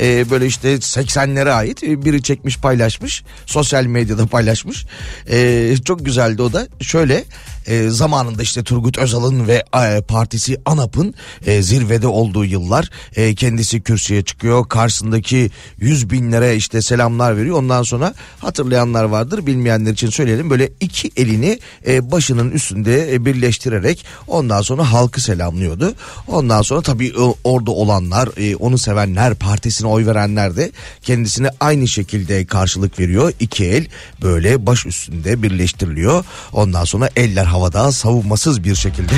e, 0.00 0.30
böyle 0.30 0.46
işte 0.46 0.74
80'lere 0.74 1.50
ait 1.50 1.82
biri 1.82 2.22
çekmiş 2.22 2.58
paylaşmış. 2.58 3.24
Sosyal 3.46 3.84
medyada 3.84 4.26
paylaşmış. 4.26 4.86
E, 5.30 5.74
çok 5.84 6.04
güzeldi 6.04 6.42
o 6.42 6.52
da. 6.52 6.68
Şöyle 6.80 7.24
e, 7.66 7.88
zamanında 7.88 8.42
işte 8.42 8.62
Turgut 8.62 8.98
Özal'ın 8.98 9.48
ve 9.48 9.64
e, 9.74 10.00
partisi 10.00 10.56
ANAP'ın 10.64 11.14
e, 11.46 11.62
zirvede 11.62 12.06
olduğu 12.06 12.44
yıllar 12.44 12.90
e, 13.16 13.34
kendisi 13.34 13.80
kürsüye 13.80 14.22
çıkıyor. 14.22 14.68
Karşısındaki 14.68 15.50
yüz 15.78 16.10
binlere 16.10 16.56
işte 16.56 16.82
selamlar 16.82 17.36
veriyor. 17.36 17.58
Ondan 17.58 17.82
sonra 17.82 18.14
hatırlayanlar 18.38 19.04
vardır 19.04 19.46
bilmeyenler 19.46 19.92
için 19.92 20.10
söyleyelim. 20.10 20.50
Böyle 20.50 20.68
iki 20.80 21.10
elini 21.16 21.58
e, 21.86 22.10
başının 22.10 22.50
üstünde 22.50 23.14
e, 23.14 23.24
birleştirerek 23.24 24.04
ondan 24.26 24.62
sonra 24.62 24.92
halkı 24.92 25.20
selamlıyordu. 25.20 25.94
Ondan 26.28 26.62
sonra 26.62 26.82
tabii 26.82 27.08
e, 27.08 27.34
orada 27.44 27.70
olanlar 27.70 28.28
e, 28.36 28.56
onu 28.56 28.78
sevenler 28.78 29.34
partisine 29.34 29.88
oy 29.88 30.06
verenler 30.06 30.56
de 30.56 30.72
kendisine 31.02 31.50
aynı 31.60 31.88
şekilde 31.88 32.46
karşılık 32.46 32.98
veriyor. 32.98 33.32
İki 33.40 33.64
el 33.64 33.86
böyle 34.22 34.66
baş 34.66 34.86
üstünde 34.86 35.42
birleştiriliyor. 35.42 36.24
Ondan 36.52 36.84
sonra 36.84 37.08
eller 37.16 37.44
havada 37.52 37.92
savunmasız 37.92 38.64
bir 38.64 38.74
şekilde 38.74 39.12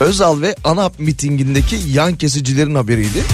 Özal 0.00 0.42
ve 0.42 0.56
ANAP 0.64 0.98
mitingindeki 0.98 1.76
yan 1.92 2.16
kesicilerin 2.16 2.74
haberiydi. 2.74 3.24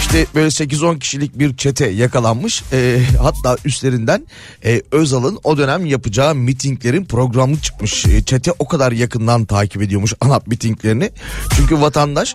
İşte 0.00 0.26
böyle 0.34 0.46
8-10 0.46 0.98
kişilik 0.98 1.38
bir 1.38 1.56
çete 1.56 1.86
yakalanmış. 1.86 2.62
Ee, 2.72 3.00
hatta 3.22 3.56
üstlerinden 3.64 4.26
e, 4.64 4.82
Özal'ın 4.92 5.38
o 5.44 5.58
dönem 5.58 5.86
yapacağı 5.86 6.34
mitinglerin 6.34 7.04
programı 7.04 7.60
çıkmış. 7.60 8.06
E, 8.06 8.22
çete 8.22 8.52
o 8.58 8.68
kadar 8.68 8.92
yakından 8.92 9.44
takip 9.44 9.82
ediyormuş 9.82 10.14
ANAP 10.20 10.46
mitinglerini. 10.46 11.10
Çünkü 11.56 11.80
vatandaş 11.80 12.34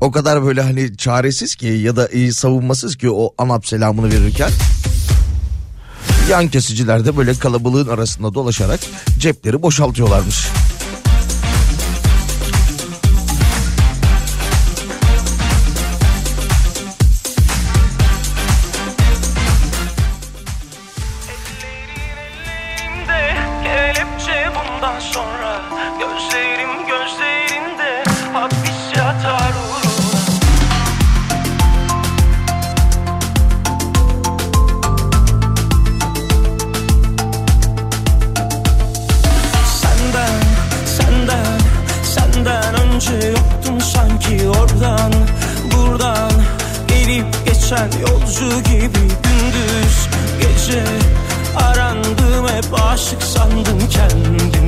o 0.00 0.10
kadar 0.10 0.44
böyle 0.44 0.62
hani 0.62 0.96
çaresiz 0.96 1.54
ki 1.54 1.66
ya 1.66 1.96
da 1.96 2.06
e, 2.06 2.32
savunmasız 2.32 2.96
ki 2.96 3.10
o 3.10 3.34
ANAP 3.38 3.66
selamını 3.66 4.12
verirken 4.12 4.50
yan 6.30 6.48
kesiciler 6.48 7.04
de 7.04 7.16
böyle 7.16 7.34
kalabalığın 7.34 7.88
arasında 7.88 8.34
dolaşarak 8.34 8.80
cepleri 9.18 9.62
boşaltıyorlarmış. 9.62 10.46
Aşık 52.90 53.22
sandım 53.22 53.78
kendimi 53.90 54.59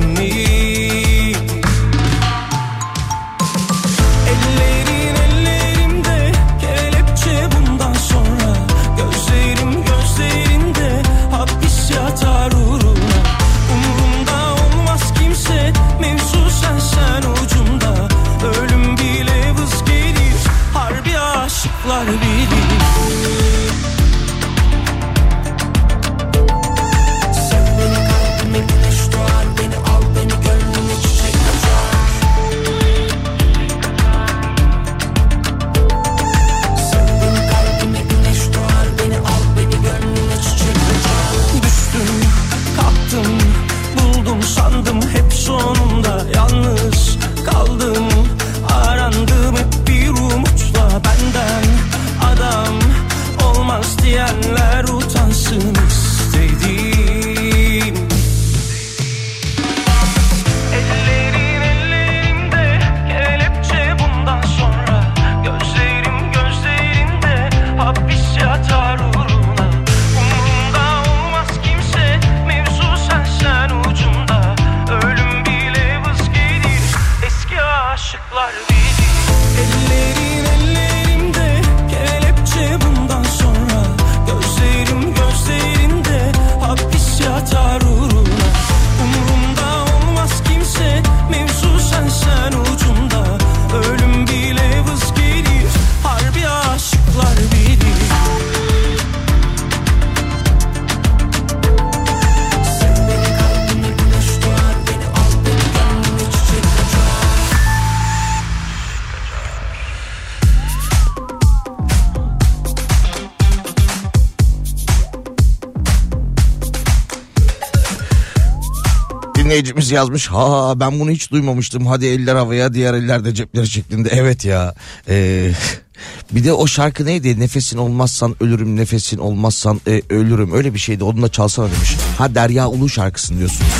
yazmış. 119.93 120.27
Ha 120.27 120.73
ben 120.79 120.99
bunu 120.99 121.11
hiç 121.11 121.31
duymamıştım. 121.31 121.85
Hadi 121.87 122.05
eller 122.05 122.35
havaya 122.35 122.73
diğer 122.73 122.93
eller 122.93 123.25
de 123.25 123.33
cepleri 123.33 123.67
şeklinde. 123.67 124.09
Evet 124.11 124.45
ya. 124.45 124.73
Ee, 125.09 125.51
bir 126.31 126.43
de 126.43 126.53
o 126.53 126.67
şarkı 126.67 127.05
neydi? 127.05 127.39
Nefesin 127.39 127.77
olmazsan 127.77 128.35
ölürüm, 128.39 128.75
nefesin 128.75 129.17
olmazsan 129.17 129.81
e, 129.87 130.01
ölürüm. 130.09 130.53
Öyle 130.53 130.73
bir 130.73 130.79
şeydi. 130.79 131.03
Onu 131.03 131.21
da 131.21 131.29
çalsana 131.29 131.65
demiş. 131.65 131.95
Ha 132.17 132.35
Derya 132.35 132.69
Ulu 132.69 132.89
şarkısını 132.89 133.37
diyorsunuz. 133.37 133.71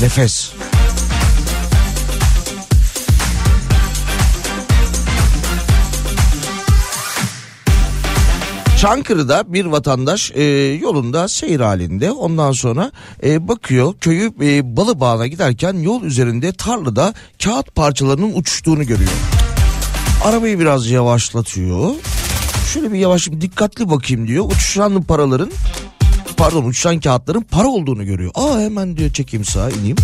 Nefes. 0.00 0.52
Çankırı'da 8.84 9.52
bir 9.52 9.64
vatandaş 9.64 10.32
e, 10.34 10.42
yolunda 10.82 11.28
seyir 11.28 11.60
halinde 11.60 12.12
ondan 12.12 12.52
sonra 12.52 12.92
e, 13.22 13.48
bakıyor 13.48 13.94
köyü 14.00 14.32
e, 14.42 14.76
Balıbağ'ına 14.76 15.26
giderken 15.26 15.74
yol 15.74 16.02
üzerinde 16.02 16.52
tarlada 16.52 17.14
kağıt 17.44 17.74
parçalarının 17.74 18.32
uçuştuğunu 18.34 18.86
görüyor. 18.86 19.10
Arabayı 20.24 20.58
biraz 20.60 20.90
yavaşlatıyor. 20.90 21.90
Şöyle 22.72 22.92
bir 22.92 22.98
yavaş 22.98 23.30
dikkatli 23.30 23.90
bakayım 23.90 24.28
diyor. 24.28 24.44
Uçuşan 24.44 25.02
paraların 25.02 25.50
pardon 26.36 26.64
uçuşan 26.64 27.00
kağıtların 27.00 27.42
para 27.42 27.68
olduğunu 27.68 28.04
görüyor. 28.06 28.30
Aa 28.34 28.60
hemen 28.60 28.96
diyor 28.96 29.12
çekeyim 29.12 29.44
sağa 29.44 29.70
ineyim. 29.70 29.96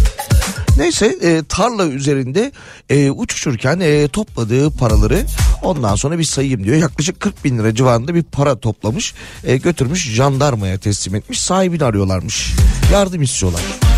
Neyse 0.77 1.07
e, 1.23 1.43
tarla 1.49 1.87
üzerinde 1.87 2.53
e, 2.91 3.11
uçuşurken 3.11 3.81
e, 3.81 4.09
topladığı 4.09 4.71
paraları 4.71 5.27
ondan 5.63 5.95
sonra 5.95 6.19
bir 6.19 6.25
sayayım 6.25 6.65
diyor. 6.65 6.77
Yaklaşık 6.77 7.21
40 7.21 7.45
bin 7.45 7.59
lira 7.59 7.75
civarında 7.75 8.15
bir 8.15 8.23
para 8.23 8.59
toplamış 8.61 9.15
e, 9.45 9.57
götürmüş 9.57 10.11
jandarmaya 10.11 10.79
teslim 10.79 11.15
etmiş 11.15 11.41
sahibini 11.41 11.85
arıyorlarmış. 11.85 12.55
Yardım 12.93 13.23
istiyorlar. 13.23 13.90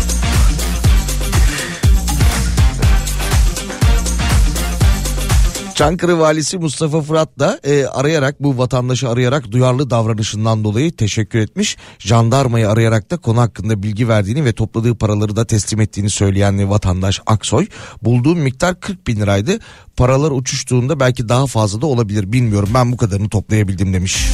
Çankırı 5.75 6.19
valisi 6.19 6.57
Mustafa 6.57 7.01
Fırat 7.01 7.39
da 7.39 7.59
e, 7.63 7.85
arayarak 7.85 8.43
bu 8.43 8.57
vatandaşı 8.57 9.09
arayarak 9.09 9.51
duyarlı 9.51 9.89
davranışından 9.89 10.63
dolayı 10.63 10.95
teşekkür 10.95 11.39
etmiş. 11.39 11.77
Jandarmayı 11.99 12.69
arayarak 12.69 13.11
da 13.11 13.17
konu 13.17 13.41
hakkında 13.41 13.83
bilgi 13.83 14.07
verdiğini 14.07 14.45
ve 14.45 14.53
topladığı 14.53 14.95
paraları 14.95 15.35
da 15.35 15.45
teslim 15.45 15.81
ettiğini 15.81 16.09
söyleyen 16.09 16.69
vatandaş 16.69 17.21
Aksoy. 17.25 17.67
Bulduğum 18.01 18.39
miktar 18.39 18.79
40 18.79 19.07
bin 19.07 19.19
liraydı. 19.19 19.59
Paralar 19.97 20.31
uçuştuğunda 20.31 20.99
belki 20.99 21.29
daha 21.29 21.47
fazla 21.47 21.81
da 21.81 21.85
olabilir 21.85 22.31
bilmiyorum 22.31 22.69
ben 22.73 22.91
bu 22.91 22.97
kadarını 22.97 23.29
toplayabildim 23.29 23.93
demiş. 23.93 24.27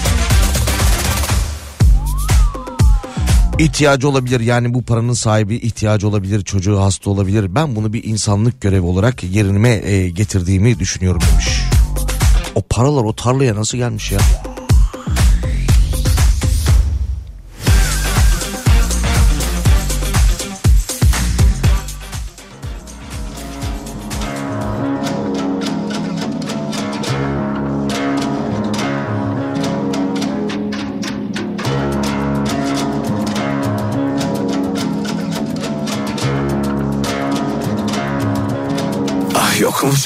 İhtiyacı 3.60 4.10
olabilir 4.10 4.40
yani 4.40 4.74
bu 4.74 4.82
paranın 4.82 5.14
sahibi 5.14 5.56
ihtiyacı 5.56 6.08
olabilir 6.08 6.44
çocuğu 6.44 6.80
hasta 6.80 7.10
olabilir 7.10 7.56
ben 7.56 7.76
bunu 7.76 7.94
bir 7.94 8.04
insanlık 8.04 8.62
görevi 8.62 8.86
olarak 8.86 9.24
yerine 9.24 9.70
e, 9.70 10.10
getirdiğimi 10.10 10.80
düşünüyorum 10.80 11.22
demiş. 11.32 11.62
O 12.56 12.62
paralar 12.62 13.04
o 13.04 13.16
tarlaya 13.16 13.56
nasıl 13.56 13.78
gelmiş 13.78 14.12
ya? 14.12 14.20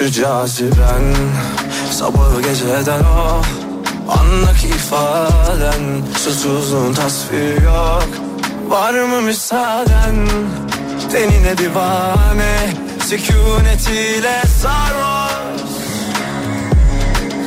Şu 0.04 0.12
caziben 0.12 1.16
Sabahı 1.92 2.42
geceden 2.42 3.04
o 3.04 3.42
Andaki 4.12 4.68
ifaden 4.68 5.84
Susuzluğun 6.18 6.94
tasviri 6.94 7.64
yok. 7.64 8.08
Var 8.68 8.94
mı 8.94 9.22
müsaaden? 9.22 10.28
Tenine 11.12 11.58
divane 11.58 12.74
Sükunetiyle 13.06 14.42
sarhoş. 14.62 15.62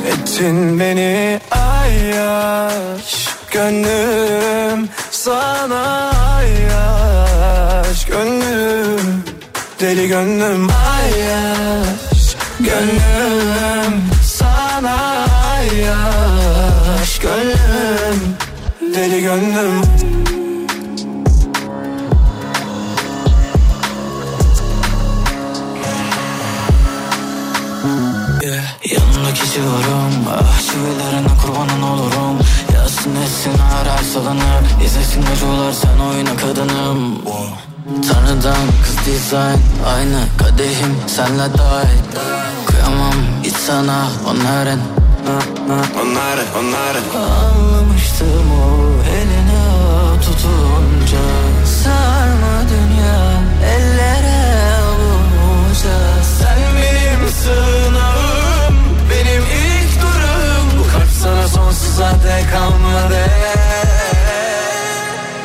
Ettin 0.07 0.79
beni 0.79 1.39
ayyaş. 1.51 3.27
Gönlüm 3.51 4.89
sana 5.11 6.11
ayyaş. 6.35 8.05
Gönlüm 8.05 9.23
deli 9.79 10.07
gönlüm 10.07 10.67
ayyaş 10.69 12.06
Gönlüm 12.77 14.01
sana 14.23 15.25
ayyaş 15.53 17.19
Gönlüm 17.19 18.37
deli 18.95 19.21
gönlüm. 19.21 19.81
Yeah. 28.41 28.63
Yanındaki 28.91 29.51
civarım 29.51 30.27
Ah 30.31 30.59
çivilerine 30.61 31.27
kurbanın 31.41 31.81
olurum. 31.81 32.39
Yazsın 32.73 33.15
etsin 33.15 33.61
arar 33.81 34.03
salınır. 34.13 34.85
İzlesin 34.85 35.23
acılar 35.33 35.73
sen 35.73 35.99
oyna 35.99 36.37
kadınım. 36.37 37.21
Tanrıdan 37.87 38.67
kız 38.83 39.05
dizayn 39.05 39.59
Aynı 39.85 40.19
kadehim 40.37 40.95
senle 41.07 41.57
dahil 41.57 42.17
sana 43.67 44.07
onların. 44.27 44.79
Onları 46.01 46.41
onları. 46.59 46.99
Anlamıştım 47.25 48.51
o 48.51 49.03
eline 49.09 49.63
tutunca. 50.21 51.25
Sarma 51.83 52.55
dünya 52.69 53.19
ellere 53.73 54.73
avunca 54.83 55.97
Sen 56.39 56.57
benim 56.77 57.29
sığınağım 57.29 58.75
Benim 59.09 59.43
ilk 59.43 60.01
durum. 60.01 60.79
Bu 60.79 60.91
kalp 60.91 61.11
sana 61.23 61.47
sonsuza 61.47 62.11
dek 62.11 62.51
kalmadı. 62.51 63.19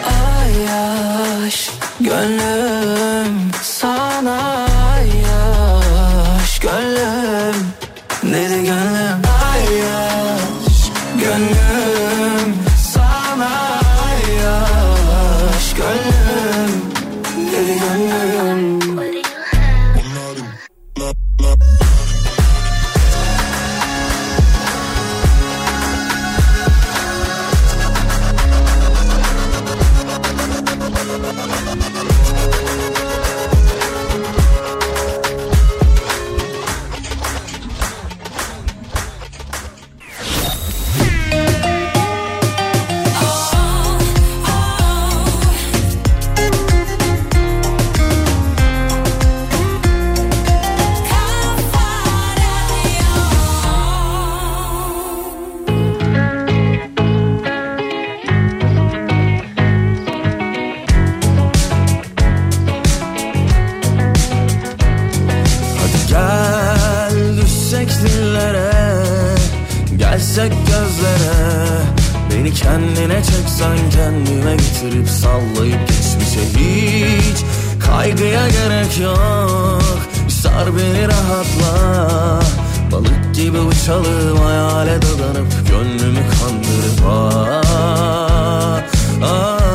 Ay 0.06 0.52
yaş 0.62 1.70
Gönlüm 2.00 3.11
getirip 74.82 75.08
sallayıp 75.08 75.88
geçmişe 75.88 76.40
hiç 76.56 77.44
Kaygıya 77.86 78.48
gerek 78.48 79.00
yok. 79.00 79.82
Sar 80.28 80.76
beni 80.76 81.08
rahatla. 81.08 82.40
Balık 82.92 83.34
gibi 83.34 83.58
uçalım 83.58 84.38
hayale 84.38 85.02
dadanıp 85.02 85.68
Gönlümü 85.68 86.20
kandırıp 86.20 87.00
ah, 87.08 87.62
ah, 89.22 89.68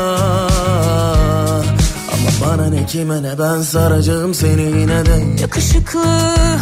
Ama 2.13 2.30
bana 2.46 2.70
ne 2.70 2.86
kime 2.86 3.24
ne 3.24 3.39
ben 3.39 3.62
saracağım 3.62 4.34
seni 4.34 4.62
yine 4.62 5.06
de. 5.06 5.41
Yakışıklı 5.41 6.06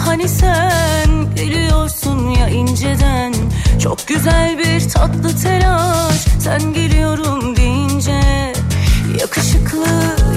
hani 0.05 0.29
sen 0.29 1.35
geliyorsun 1.35 2.29
ya 2.29 2.49
inceden. 2.49 3.33
Çok 3.83 4.07
güzel 4.07 4.57
bir 4.57 4.89
tatlı 4.89 5.41
telaş 5.43 6.34
sen 6.45 6.73
geliyorum 6.73 7.55
deyince 7.55 8.21
Yakışıklı 9.19 9.87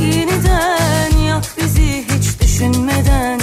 yeniden 0.00 1.18
yak 1.18 1.44
bizi 1.56 2.04
hiç 2.04 2.40
düşünmeden. 2.40 3.40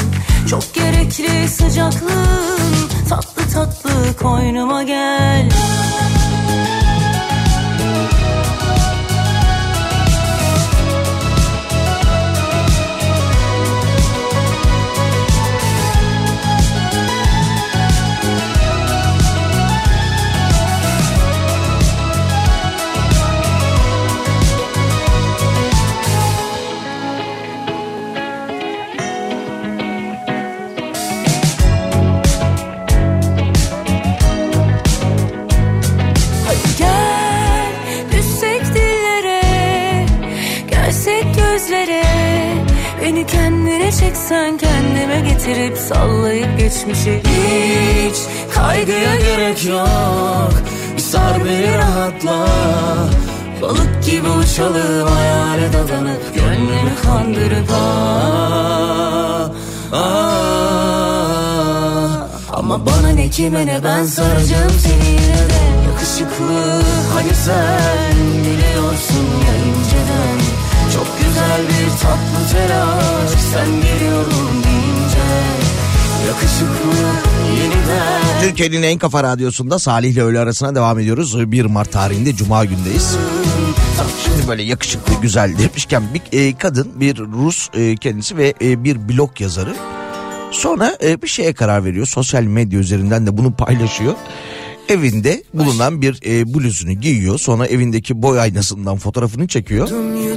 Çok 0.50 0.74
gerekli 0.74 1.50
sıcaklığın 1.50 2.90
tatlı 3.10 3.50
tatlı 3.54 4.18
koynuma 4.22 4.84
gel 4.84 5.50
Gel 5.50 6.05
Beni 43.06 43.28
kendine 43.28 43.92
çeksen 43.92 44.58
kendime 44.58 45.20
getirip 45.30 45.78
sallayıp 45.78 46.60
geçmişe 46.60 47.22
Hiç 47.24 48.16
kaygıya 48.56 49.16
gerek 49.16 49.66
yok. 49.66 50.54
Bir 50.96 51.02
sar 51.02 51.46
beni 51.46 51.78
rahatla. 51.78 52.48
Balık 53.62 54.06
gibi 54.06 54.30
uçalım 54.30 55.08
hayale 55.08 55.74
dadanıp 55.74 56.36
Gönlümü 56.36 56.96
kandırıp 57.04 57.70
ah, 57.74 59.50
ah. 59.94 60.76
Ama 62.54 62.86
bana 62.86 63.10
ne 63.10 63.30
kime 63.30 63.66
ne 63.66 63.84
ben 63.84 64.06
saracağım 64.06 64.72
seni 64.80 65.08
yine 65.10 65.50
de. 65.50 65.66
Yakışıklı 65.88 66.82
hani 67.14 67.36
sen 67.46 68.16
biliyorsun 68.44 69.26
ya 69.48 69.56
inceden 69.66 69.75
Çok 69.75 69.75
güzel 71.56 71.68
bir 71.70 71.90
tatlı 71.90 72.52
telaş 72.52 73.42
sen 73.54 73.82
geliyorum 73.82 74.64
deyince 74.64 75.26
Yakışıklı 76.28 76.92
Türkiye'nin 78.42 78.84
en 78.84 78.98
kafa 78.98 79.24
radyosunda 79.24 79.80
Salih 79.80 80.12
ile 80.12 80.24
öğle 80.24 80.40
arasına 80.40 80.76
devam 80.76 81.00
ediyoruz. 81.00 81.52
1 81.52 81.66
Mart 81.66 81.92
tarihinde 81.92 82.36
Cuma 82.36 82.66
gündeyiz. 82.66 83.18
Şimdi 84.26 84.48
böyle 84.48 84.64
yakışıklı 84.64 85.14
güzel 85.22 85.58
demişken 85.58 86.04
bir 86.14 86.40
e, 86.40 86.58
kadın 86.58 87.00
bir 87.00 87.18
Rus 87.18 87.70
e, 87.74 87.96
kendisi 87.96 88.38
ve 88.38 88.54
e, 88.62 88.84
bir 88.84 89.10
blog 89.10 89.42
yazarı. 89.42 89.76
Sonra 90.52 90.98
bir 91.24 91.28
şeye 91.28 91.54
karar 91.54 91.86
veriyor. 91.86 92.06
Sosyal 92.06 92.44
medya 92.44 92.80
üzerinden 92.80 93.28
de 93.28 93.38
bunu 93.38 93.56
paylaşıyor. 93.56 94.14
Evinde 94.90 95.44
bulunan 95.54 96.02
bir 96.02 96.20
e, 96.26 96.54
bluzunu 96.54 96.92
giyiyor. 96.92 97.40
Sonra 97.40 97.68
evindeki 97.68 98.22
boy 98.22 98.40
aynasından 98.40 98.98
fotoğrafını 98.98 99.48
çekiyor. 99.48 99.90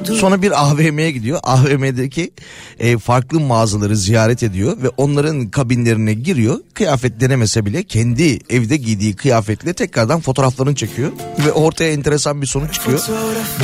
Sonra 0.05 0.42
bir 0.42 0.64
AVM'ye 0.64 1.11
gidiyor. 1.11 1.40
AVM'deki 1.42 2.30
e, 2.78 2.99
farklı 2.99 3.40
mağazaları 3.40 3.96
ziyaret 3.96 4.42
ediyor 4.42 4.76
ve 4.82 4.88
onların 4.88 5.49
kabinlerine 5.49 6.14
giriyor. 6.14 6.59
Kıyafet 6.74 7.20
denemese 7.20 7.66
bile 7.66 7.82
kendi 7.82 8.38
evde 8.51 8.76
giydiği 8.76 9.16
kıyafetle 9.16 9.72
tekrardan 9.72 10.20
fotoğraflarını 10.20 10.74
çekiyor 10.74 11.12
ve 11.46 11.53
ortaya 11.53 11.92
enteresan 11.92 12.42
bir 12.42 12.46
sonuç 12.46 12.74
çıkıyor. 12.74 13.01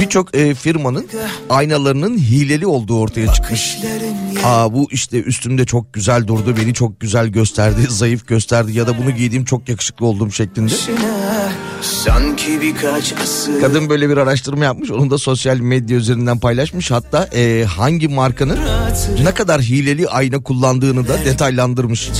Birçok 0.00 0.36
e, 0.36 0.54
firmanın 0.54 1.06
aynalarının 1.50 2.18
hileli 2.18 2.66
olduğu 2.66 2.98
ortaya 2.98 3.32
çıkmış. 3.32 3.78
Aa 4.44 4.72
bu 4.72 4.88
işte 4.90 5.22
üstümde 5.22 5.64
çok 5.64 5.92
güzel 5.94 6.26
durdu, 6.26 6.54
beni 6.62 6.74
çok 6.74 7.00
güzel 7.00 7.26
gösterdi, 7.28 7.80
zayıf 7.88 8.26
gösterdi 8.28 8.78
ya 8.78 8.86
da 8.86 8.98
bunu 8.98 9.10
giydiğim 9.10 9.44
çok 9.44 9.68
yakışıklı 9.68 10.06
olduğum 10.06 10.30
şeklinde. 10.30 10.72
Sanki 11.84 12.60
birkaç 12.60 13.12
asır 13.12 13.60
Kadın 13.60 13.88
böyle 13.88 14.08
bir 14.08 14.16
araştırma 14.16 14.64
yapmış. 14.64 14.90
Onu 14.90 15.10
da 15.10 15.18
sosyal 15.18 15.56
medya 15.56 15.96
üzerinden 15.96 16.38
paylaşmış. 16.38 16.90
Hatta 16.90 17.28
e, 17.34 17.64
hangi 17.64 18.08
markanın 18.08 18.58
ne 19.22 19.34
kadar 19.34 19.62
hileli 19.62 20.08
ayna 20.08 20.42
kullandığını 20.42 21.08
da 21.08 21.24
detaylandırmış. 21.24 22.10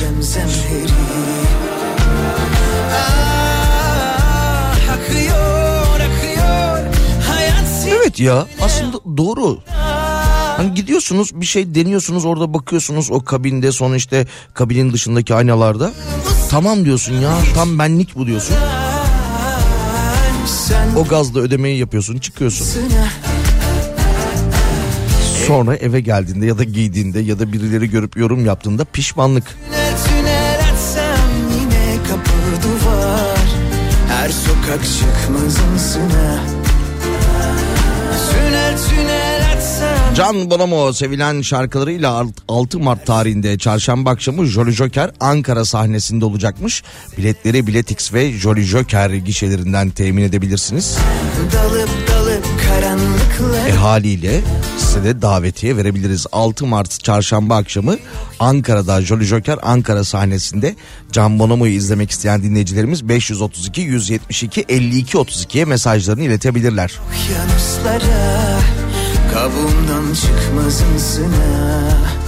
Evet 7.87 8.21
ya 8.21 8.47
aslında 8.61 8.99
doğru. 9.17 9.59
Hani 10.57 10.75
gidiyorsunuz 10.75 11.41
bir 11.41 11.47
şey 11.47 11.75
deniyorsunuz 11.75 12.25
orada 12.25 12.55
bakıyorsunuz 12.55 13.11
o 13.11 13.25
kabinde 13.25 13.73
sonra 13.73 13.97
işte 13.97 14.27
kabinin 14.55 14.93
dışındaki 14.93 15.35
aynalarda. 15.35 15.93
Tamam 16.51 16.85
diyorsun 16.85 17.15
ya 17.15 17.39
tam 17.55 17.79
benlik 17.79 18.17
bu 18.17 18.27
diyorsun. 18.27 18.57
O 20.97 21.05
gazla 21.05 21.41
ödemeyi 21.41 21.79
yapıyorsun 21.79 22.19
çıkıyorsun. 22.19 22.65
Sına 22.65 23.09
Sonra 25.47 25.77
eve 25.77 26.01
geldiğinde 26.01 26.47
ya 26.47 26.59
da 26.59 26.65
giydiğinde 26.65 27.21
ya 27.21 27.39
da 27.39 27.53
birileri 27.53 27.91
görüp 27.91 28.17
yorum 28.17 28.47
yaptığında 28.47 28.85
pişmanlık. 28.85 29.45
Tünel 29.45 29.93
tünel 30.05 30.65
Her 34.09 34.29
sokak 34.31 34.81
çıkmazımsına 34.85 36.41
Tünel 38.31 38.79
tünel 38.89 39.15
açsam 39.15 39.24
Can 40.17 40.51
Bonomo 40.51 40.93
sevilen 40.93 41.43
şarkılarıyla 41.43 42.27
6 42.49 42.79
Mart 42.79 43.07
tarihinde 43.07 43.59
çarşamba 43.59 44.11
akşamı 44.11 44.47
Jolly 44.47 44.73
Joker 44.73 45.11
Ankara 45.21 45.65
sahnesinde 45.65 46.25
olacakmış. 46.25 46.83
Biletleri 47.19 47.67
Biletix 47.67 48.13
ve 48.13 48.33
Jolly 48.33 48.63
Joker 48.63 49.11
gişelerinden 49.11 49.91
temin 49.91 50.23
edebilirsiniz. 50.23 50.97
Dalıp 51.53 51.89
dalıp 52.11 52.45
karanlıklar 52.69 53.67
E 53.69 53.73
haliyle 53.73 54.41
size 54.79 55.05
de 55.05 55.23
davetiye 55.23 55.77
verebiliriz. 55.77 56.27
6 56.33 56.67
Mart 56.67 57.05
çarşamba 57.05 57.57
akşamı 57.57 57.97
Ankara'da 58.41 59.03
Jolly 59.03 59.25
Joker 59.25 59.59
Ankara 59.63 60.05
sahnesinde 60.05 60.75
Can 61.13 61.39
Bonomo'yu 61.39 61.73
izlemek 61.73 62.11
isteyen 62.11 62.43
dinleyicilerimiz 62.43 63.09
532 63.09 63.81
172 63.81 64.65
52 64.69 65.17
32'ye 65.17 65.65
mesajlarını 65.65 66.23
iletebilirler. 66.23 67.01
Yanuslara 67.33 68.55
Kabuğumdan 69.33 70.15
çıkmazımsına 70.15 71.65
Ah, 72.07 72.24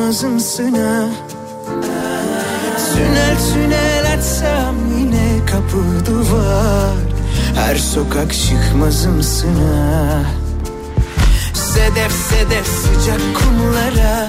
konmazımsın 0.00 0.72
ha 0.72 1.08
Tünel 2.94 3.36
tünel 3.52 4.12
açsam 4.14 4.76
yine 4.98 5.46
kapı 5.46 6.06
duvar. 6.06 6.94
Her 7.54 7.76
sokak 7.76 8.32
çıkmazımsın 8.34 9.54
ha 9.54 10.22
Sedef 11.54 12.12
sedef 12.12 12.66
sıcak 12.66 13.20
kumlara. 13.34 14.28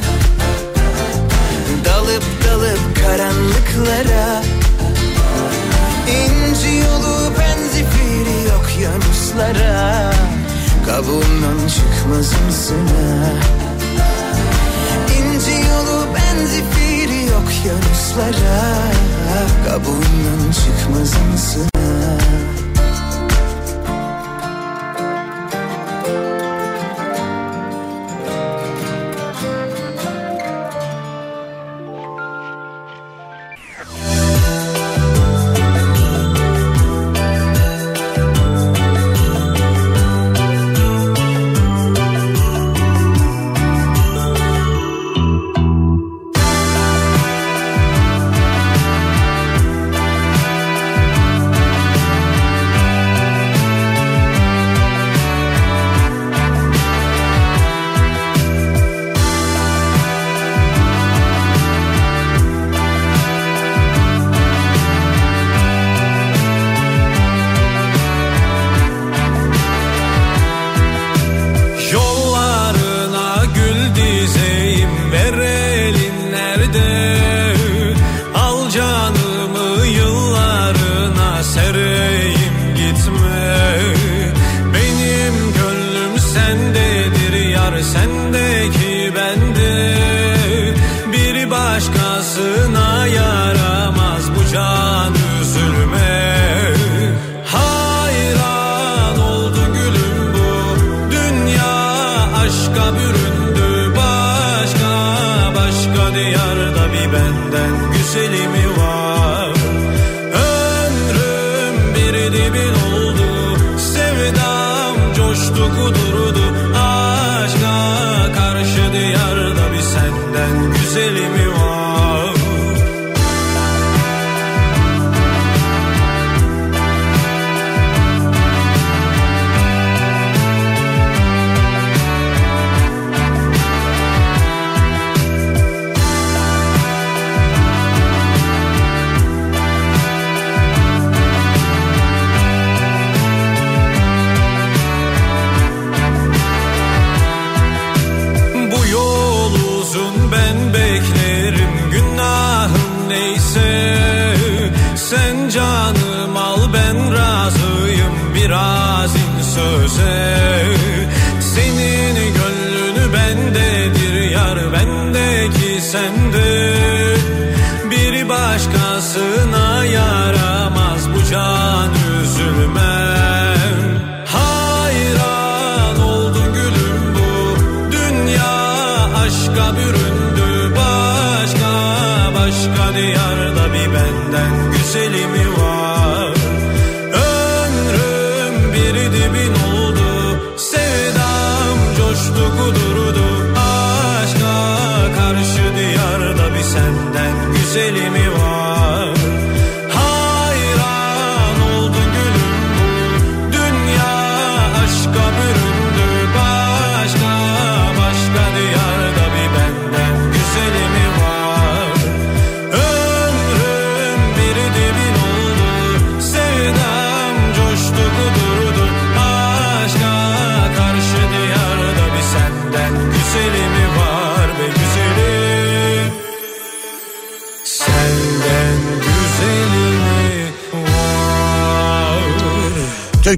Dalıp 1.85 2.23
dalıp 2.47 2.95
karanlıklara. 3.03 4.41
İnci 6.07 6.75
yolu 6.75 7.31
benzifiri 7.39 8.47
yok 8.49 8.69
yanuslara. 8.81 10.11
Kabuğumdan 10.85 11.67
çıkmazımsın 11.67 12.87
ha 12.87 13.60
zifiri 16.45 17.25
yok 17.25 17.49
yanuslara 17.67 18.91
Kabuğundan 19.65 20.51
çıkmaz 20.51 21.13
mısın 21.31 21.70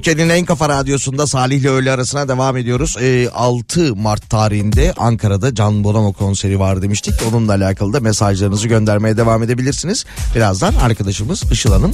Türkiye'nin 0.04 0.34
en 0.34 0.44
kafa 0.44 0.68
radyosunda 0.68 1.26
Salih 1.26 1.60
ile 1.60 1.68
öğle 1.68 1.92
arasına 1.92 2.28
devam 2.28 2.56
ediyoruz. 2.56 2.96
Ee, 3.00 3.28
6 3.34 3.96
Mart 3.96 4.30
tarihinde 4.30 4.94
Ankara'da 4.96 5.54
Can 5.54 5.84
Bonomo 5.84 6.12
konseri 6.12 6.58
var 6.58 6.82
demiştik. 6.82 7.14
Onunla 7.28 7.52
alakalı 7.52 7.92
da 7.92 8.00
mesajlarınızı 8.00 8.68
göndermeye 8.68 9.16
devam 9.16 9.42
edebilirsiniz. 9.42 10.04
Birazdan 10.36 10.74
arkadaşımız 10.74 11.42
Işıl 11.52 11.72
Hanım 11.72 11.92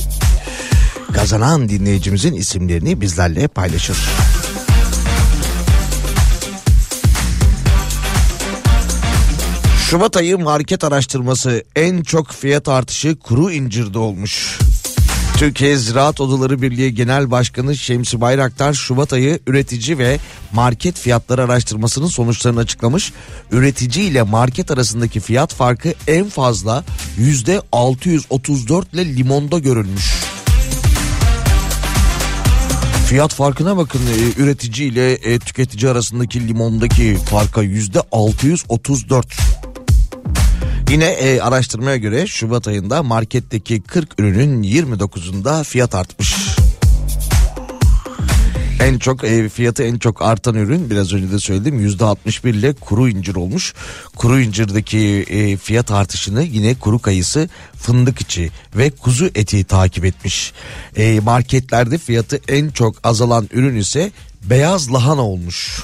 kazanan 1.14 1.68
dinleyicimizin 1.68 2.34
isimlerini 2.34 3.00
bizlerle 3.00 3.48
paylaşır. 3.48 3.96
Şubat 9.90 10.16
ayı 10.16 10.38
market 10.38 10.84
araştırması 10.84 11.64
en 11.76 12.02
çok 12.02 12.32
fiyat 12.32 12.68
artışı 12.68 13.16
kuru 13.16 13.52
incirde 13.52 13.98
olmuş. 13.98 14.58
Türkiye 15.40 15.76
Ziraat 15.76 16.20
Odaları 16.20 16.62
Birliği 16.62 16.94
Genel 16.94 17.30
Başkanı 17.30 17.76
Şemsi 17.76 18.20
Bayraktar 18.20 18.74
Şubat 18.74 19.12
ayı 19.12 19.38
üretici 19.46 19.98
ve 19.98 20.18
market 20.52 20.98
fiyatları 20.98 21.44
araştırmasının 21.44 22.06
sonuçlarını 22.06 22.60
açıklamış. 22.60 23.12
Üretici 23.50 24.06
ile 24.06 24.22
market 24.22 24.70
arasındaki 24.70 25.20
fiyat 25.20 25.54
farkı 25.54 25.94
en 26.06 26.28
fazla 26.28 26.84
yüzde 27.18 27.62
634 27.72 28.94
ile 28.94 29.16
limonda 29.16 29.58
görülmüş. 29.58 30.12
Fiyat 33.06 33.34
farkına 33.34 33.76
bakın 33.76 34.00
e, 34.00 34.42
üretici 34.42 34.88
ile 34.88 35.12
e, 35.12 35.38
tüketici 35.38 35.90
arasındaki 35.90 36.48
limondaki 36.48 37.16
farka 37.16 37.62
yüzde 37.62 38.02
634. 38.12 39.59
Yine 40.90 41.04
e, 41.04 41.40
araştırmaya 41.40 41.96
göre 41.96 42.26
Şubat 42.26 42.68
ayında 42.68 43.02
marketteki 43.02 43.80
40 43.80 44.20
ürünün 44.20 44.62
29'unda 44.62 45.64
fiyat 45.64 45.94
artmış. 45.94 46.34
En 48.82 48.98
çok 48.98 49.24
e, 49.24 49.48
fiyatı 49.48 49.82
en 49.82 49.98
çok 49.98 50.22
artan 50.22 50.54
ürün 50.54 50.90
biraz 50.90 51.12
önce 51.12 51.32
de 51.32 51.38
söyledim 51.38 51.80
yüzde 51.80 52.04
61 52.04 52.54
ile 52.54 52.72
kuru 52.72 53.08
incir 53.08 53.34
olmuş. 53.34 53.74
Kuru 54.16 54.40
incirdeki 54.40 55.26
e, 55.30 55.56
fiyat 55.56 55.90
artışını 55.90 56.42
yine 56.42 56.74
kuru 56.74 56.98
kayısı, 56.98 57.48
fındık 57.76 58.20
içi 58.20 58.50
ve 58.76 58.90
kuzu 58.90 59.30
eti 59.34 59.64
takip 59.64 60.04
etmiş. 60.04 60.52
E, 60.96 61.20
marketlerde 61.20 61.98
fiyatı 61.98 62.40
en 62.48 62.70
çok 62.70 62.96
azalan 63.04 63.48
ürün 63.52 63.76
ise 63.76 64.12
beyaz 64.42 64.92
lahana 64.92 65.22
olmuş. 65.22 65.82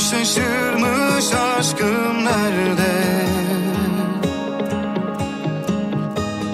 şaşırmış 0.00 1.32
aşkım 1.34 2.24
nerede? 2.24 2.92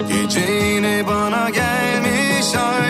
Gece 0.09 0.39
yine 0.39 1.07
bana 1.07 1.49
gelmiş 1.49 2.55
ay 2.55 2.86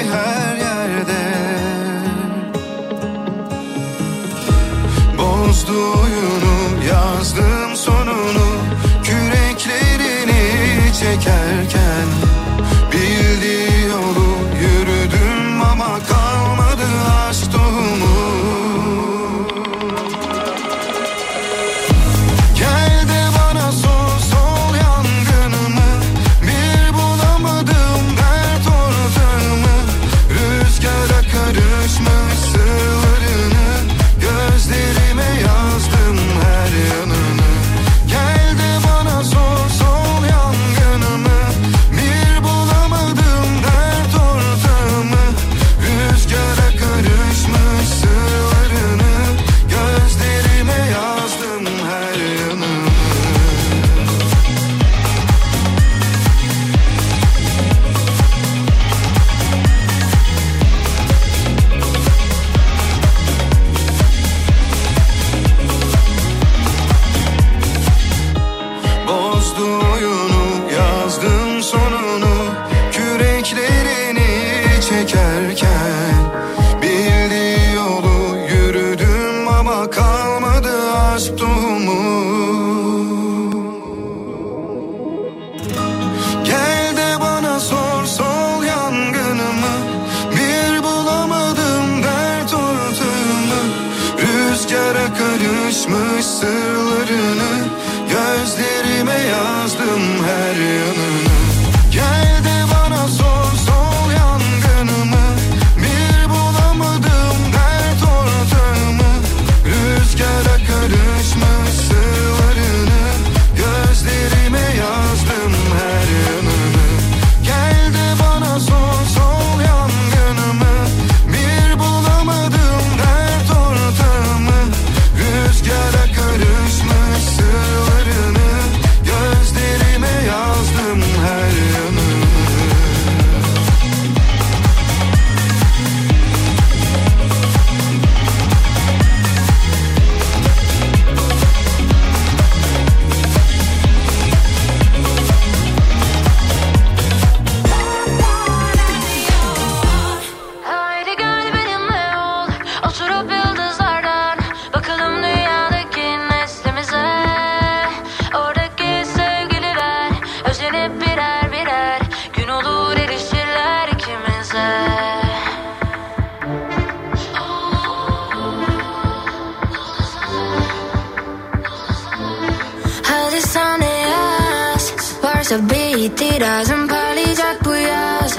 Kirazım 176.37 176.87
parlayacak 176.87 177.65
bu 177.65 177.75
yaz. 177.75 178.37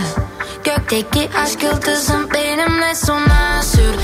Gökteki 0.65 1.29
aşk 1.43 1.63
yıldızım 1.63 2.31
benimle 2.35 2.95
sona 2.95 3.63
sür. 3.63 3.95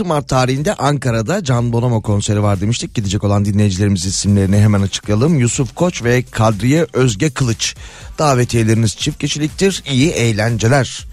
...6 0.00 0.04
Mart 0.08 0.28
tarihinde 0.28 0.74
Ankara'da 0.74 1.44
Can 1.44 1.72
Bonomo 1.72 2.02
konseri 2.02 2.42
var 2.42 2.60
demiştik. 2.60 2.94
Gidecek 2.94 3.24
olan 3.24 3.44
dinleyicilerimiz 3.44 4.06
isimlerini 4.06 4.58
hemen 4.58 4.82
açıklayalım. 4.82 5.38
Yusuf 5.38 5.74
Koç 5.74 6.04
ve 6.04 6.22
Kadriye 6.22 6.86
Özge 6.92 7.30
Kılıç. 7.30 7.74
Davetiyeleriniz 8.18 8.96
çift 8.96 9.18
kişiliktir. 9.18 9.82
İyi 9.90 10.10
eğlenceler. 10.10 11.06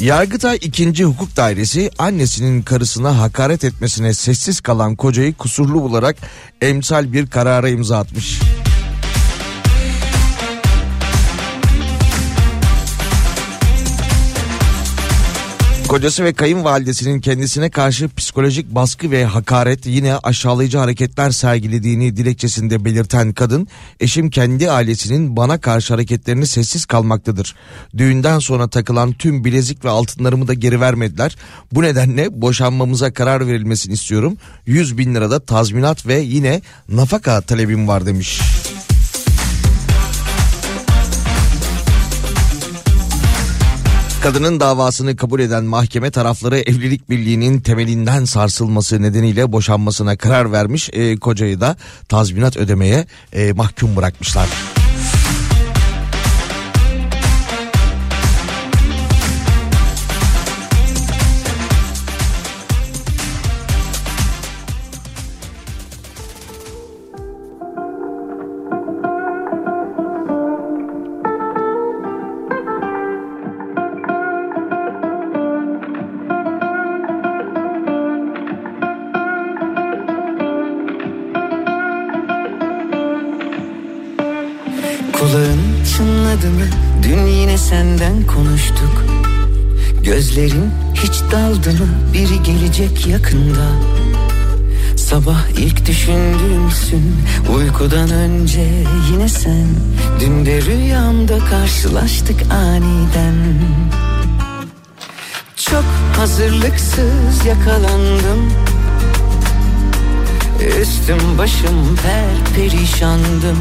Yargıtay 0.00 0.58
2. 0.62 1.04
Hukuk 1.04 1.36
Dairesi 1.36 1.90
annesinin 1.98 2.62
karısına 2.62 3.18
hakaret 3.18 3.64
etmesine 3.64 4.14
sessiz 4.14 4.60
kalan 4.60 4.96
kocayı 4.96 5.34
kusurlu 5.34 5.82
bularak 5.82 6.16
emsal 6.60 7.12
bir 7.12 7.26
karara 7.26 7.68
imza 7.68 7.98
atmış. 7.98 8.40
Kocası 15.88 16.24
ve 16.24 16.32
kayınvalidesinin 16.32 17.20
kendisine 17.20 17.70
karşı 17.70 18.08
psikolojik 18.08 18.74
baskı 18.74 19.10
ve 19.10 19.24
hakaret 19.24 19.86
yine 19.86 20.16
aşağılayıcı 20.16 20.78
hareketler 20.78 21.30
sergilediğini 21.30 22.16
dilekçesinde 22.16 22.84
belirten 22.84 23.32
kadın, 23.32 23.68
eşim 24.00 24.30
kendi 24.30 24.70
ailesinin 24.70 25.36
bana 25.36 25.60
karşı 25.60 25.94
hareketlerini 25.94 26.46
sessiz 26.46 26.86
kalmaktadır. 26.86 27.54
Düğünden 27.96 28.38
sonra 28.38 28.68
takılan 28.68 29.12
tüm 29.12 29.44
bilezik 29.44 29.84
ve 29.84 29.90
altınlarımı 29.90 30.48
da 30.48 30.54
geri 30.54 30.80
vermediler. 30.80 31.36
Bu 31.72 31.82
nedenle 31.82 32.42
boşanmamıza 32.42 33.12
karar 33.12 33.46
verilmesini 33.46 33.94
istiyorum. 33.94 34.36
100 34.66 34.98
bin 34.98 35.14
lirada 35.14 35.40
tazminat 35.40 36.06
ve 36.06 36.18
yine 36.18 36.62
nafaka 36.88 37.40
talebim 37.40 37.88
var 37.88 38.06
demiş. 38.06 38.40
Kadının 44.22 44.60
davasını 44.60 45.16
kabul 45.16 45.40
eden 45.40 45.64
mahkeme 45.64 46.10
tarafları 46.10 46.58
evlilik 46.58 47.10
birliğinin 47.10 47.60
temelinden 47.60 48.24
sarsılması 48.24 49.02
nedeniyle 49.02 49.52
boşanmasına 49.52 50.16
karar 50.16 50.52
vermiş. 50.52 50.90
E, 50.92 51.16
kocayı 51.16 51.60
da 51.60 51.76
tazminat 52.08 52.56
ödemeye 52.56 53.06
e, 53.32 53.52
mahkum 53.52 53.96
bırakmışlar. 53.96 54.48
Gözlerin 90.38 90.70
hiç 90.94 91.32
daldı 91.32 91.70
mı? 91.70 91.88
Biri 92.12 92.42
gelecek 92.42 93.06
yakında. 93.06 93.66
Sabah 94.96 95.48
ilk 95.56 95.86
düşündüğümsün 95.86 97.16
uykudan 97.56 98.10
önce 98.10 98.84
yine 99.12 99.28
sen 99.28 99.66
Dün 100.20 100.46
de 100.46 100.62
rüyamda 100.62 101.38
karşılaştık 101.38 102.52
aniden 102.52 103.34
Çok 105.56 105.84
hazırlıksız 106.16 107.46
yakalandım 107.46 108.52
Üstüm 110.80 111.38
başım 111.38 111.96
per 112.02 112.54
perişandım 112.54 113.58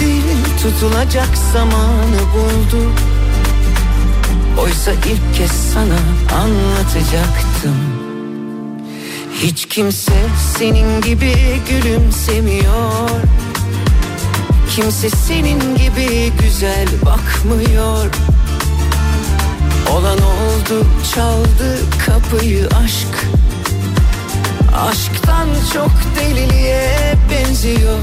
Dilim 0.00 0.42
tutulacak 0.62 1.36
zamanı 1.52 2.20
buldu 2.34 2.92
Oysa 4.62 4.92
ilk 4.92 5.34
kez 5.34 5.50
sana 5.50 5.98
anlatacaktım. 6.42 7.76
Hiç 9.42 9.66
kimse 9.66 10.12
senin 10.58 11.00
gibi 11.00 11.34
gülümsemiyor. 11.68 13.10
Kimse 14.70 15.10
senin 15.10 15.60
gibi 15.76 16.32
güzel 16.42 16.86
bakmıyor. 17.06 18.06
Olan 19.92 20.18
oldu 20.18 20.86
çaldı 21.14 21.78
kapıyı 22.06 22.68
aşk. 22.84 23.26
Aşktan 24.76 25.48
çok 25.74 25.92
deliliğe 26.16 27.14
benziyor. 27.30 27.98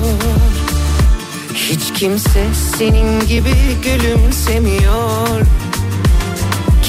Hiç 1.54 1.94
kimse 2.00 2.46
senin 2.78 3.28
gibi 3.28 3.56
gülümsemiyor 3.84 5.42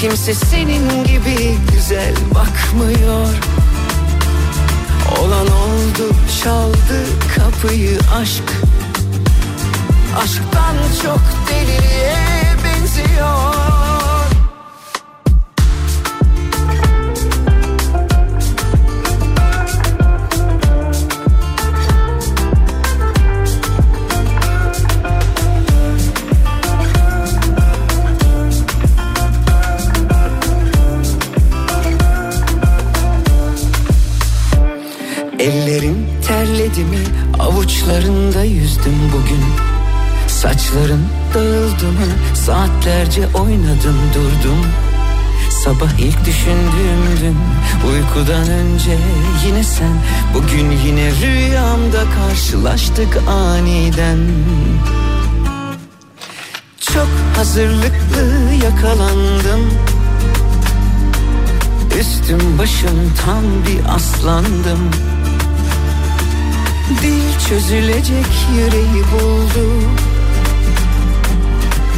Kimse 0.01 0.35
senin 0.35 1.05
gibi 1.05 1.59
güzel 1.73 2.15
bakmıyor. 2.35 3.29
Olan 5.21 5.47
oldu 5.47 6.15
çaldı 6.43 7.07
kapıyı 7.37 7.99
aşk. 8.21 8.43
Aşktan 10.23 10.77
çok 11.03 11.21
deliliğe 11.51 12.15
benziyor 12.65 13.66
Saçların 40.67 41.09
dağıldı 41.35 41.93
mı? 41.93 42.07
Saatlerce 42.35 43.27
oynadım 43.27 43.99
durdum. 44.15 44.67
Sabah 45.51 45.99
ilk 45.99 46.27
düşündüğüm 46.27 47.21
dün 47.21 47.37
uykudan 47.91 48.49
önce 48.51 48.99
yine 49.47 49.65
sen. 49.65 50.03
Bugün 50.35 50.71
yine 50.71 51.11
rüyamda 51.11 52.05
karşılaştık 52.17 53.19
aniden. 53.29 54.19
Çok 56.81 57.09
hazırlıklı 57.37 58.53
yakalandım. 58.65 59.71
Üstüm 62.01 62.59
başım 62.59 63.13
tam 63.25 63.43
bir 63.43 63.95
aslandım. 63.95 64.91
Dil 67.03 67.49
çözülecek 67.49 68.27
yüreği 68.57 69.05
buldu 69.13 69.87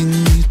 continue 0.00 0.49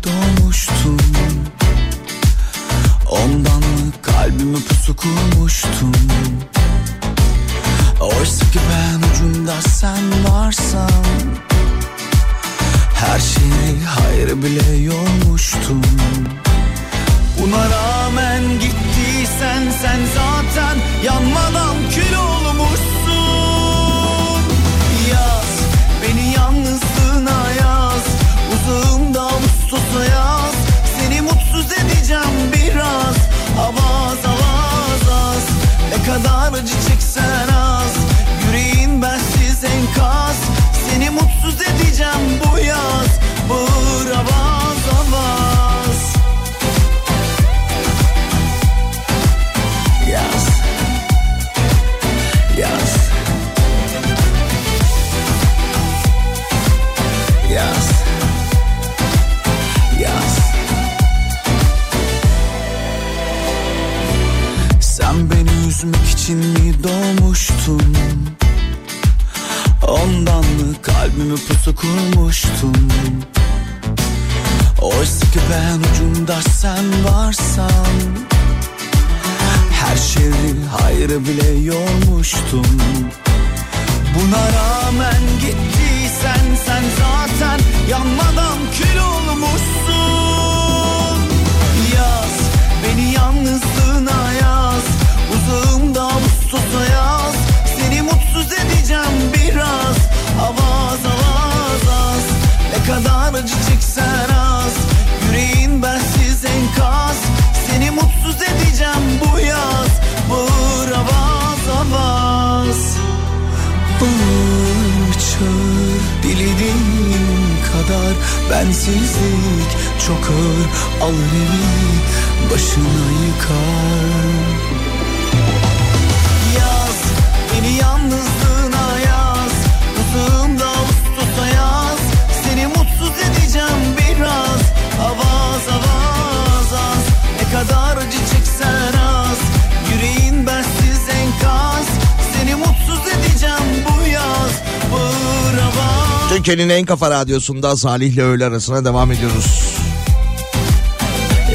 en 146.80 146.86
kafa 146.86 147.10
radyosunda 147.10 147.78
Salih 147.78 148.14
ile 148.14 148.24
öğle 148.24 148.46
arasına 148.46 148.86
devam 148.86 149.12
ediyoruz. 149.12 149.46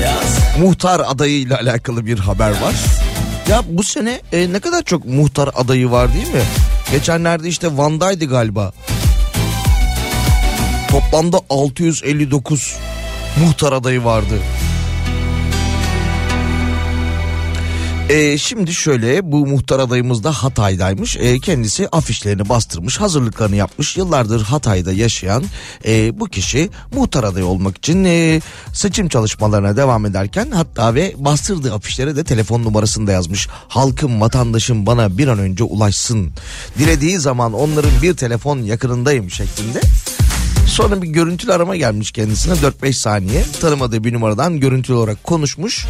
Yaz 0.03 0.39
Muhtar 0.59 1.03
adayıyla 1.07 1.59
alakalı 1.59 2.07
bir 2.07 2.19
haber 2.19 2.51
var. 2.51 2.75
Ya 3.49 3.63
bu 3.69 3.83
sene 3.83 4.21
e, 4.33 4.53
ne 4.53 4.61
kadar 4.61 4.83
çok 4.83 5.05
muhtar 5.05 5.51
adayı 5.55 5.91
var 5.91 6.15
değil 6.15 6.27
mi? 6.29 6.43
Geçenlerde 6.93 7.49
işte 7.49 7.77
Van'daydı 7.77 8.25
galiba. 8.25 8.73
Toplamda 10.91 11.41
659 11.51 12.75
muhtar 13.45 13.73
adayı 13.73 14.05
vardı. 14.05 14.35
E, 18.09 18.39
şimdi 18.39 18.75
şöyle 18.75 19.33
bu 19.33 19.47
muhtar 19.47 19.79
adayımız 19.79 20.25
da 20.25 20.33
Hatay'daymış. 20.33 21.17
E, 21.17 21.41
kendisi 21.41 21.89
afişlerini 21.89 22.49
bastırmış, 22.49 23.01
hazırlıklarını 23.01 23.57
yapmış. 23.57 23.97
Yıllardır 23.97 24.43
Hatay'da 24.43 24.93
yaşayan 24.93 25.45
e, 25.87 26.21
bu 26.21 26.27
kişi 26.27 26.71
muhtar 26.95 27.25
adayı 27.25 27.47
olmak 27.47 27.79
için 27.79 28.05
e, 28.05 28.41
seçim 28.73 29.09
çalışmalarına 29.09 29.77
devam 29.77 30.07
ederken 30.07 30.51
hatta 30.51 30.95
ve 30.95 31.15
bastırdığı 31.17 31.75
afişlere 31.75 32.17
de 32.17 32.25
telefon 32.25 32.65
numarasını 32.65 33.07
da 33.07 33.13
yazmış. 33.13 33.49
Halkım, 33.69 34.21
vatandaşım 34.21 34.87
bana 34.87 35.19
bir 35.19 35.29
an 35.29 35.39
önce 35.39 35.65
ulaşsın. 35.65 36.33
Dilediği 36.79 37.19
zaman 37.19 37.53
onların 37.53 38.03
bir 38.03 38.17
telefon 38.17 38.59
yakınındayım 38.59 39.31
şeklinde. 39.31 39.81
Sonra 40.67 41.03
bir 41.03 41.09
görüntülü 41.09 41.53
arama 41.53 41.77
gelmiş 41.77 42.13
kendisine 42.13 42.55
4-5 42.55 42.93
saniye. 42.93 43.45
Tanımadığı 43.61 44.05
bir 44.05 44.13
numaradan 44.13 44.61
görüntülü 44.61 44.97
olarak 44.97 45.25
konuşmuş. 45.25 45.87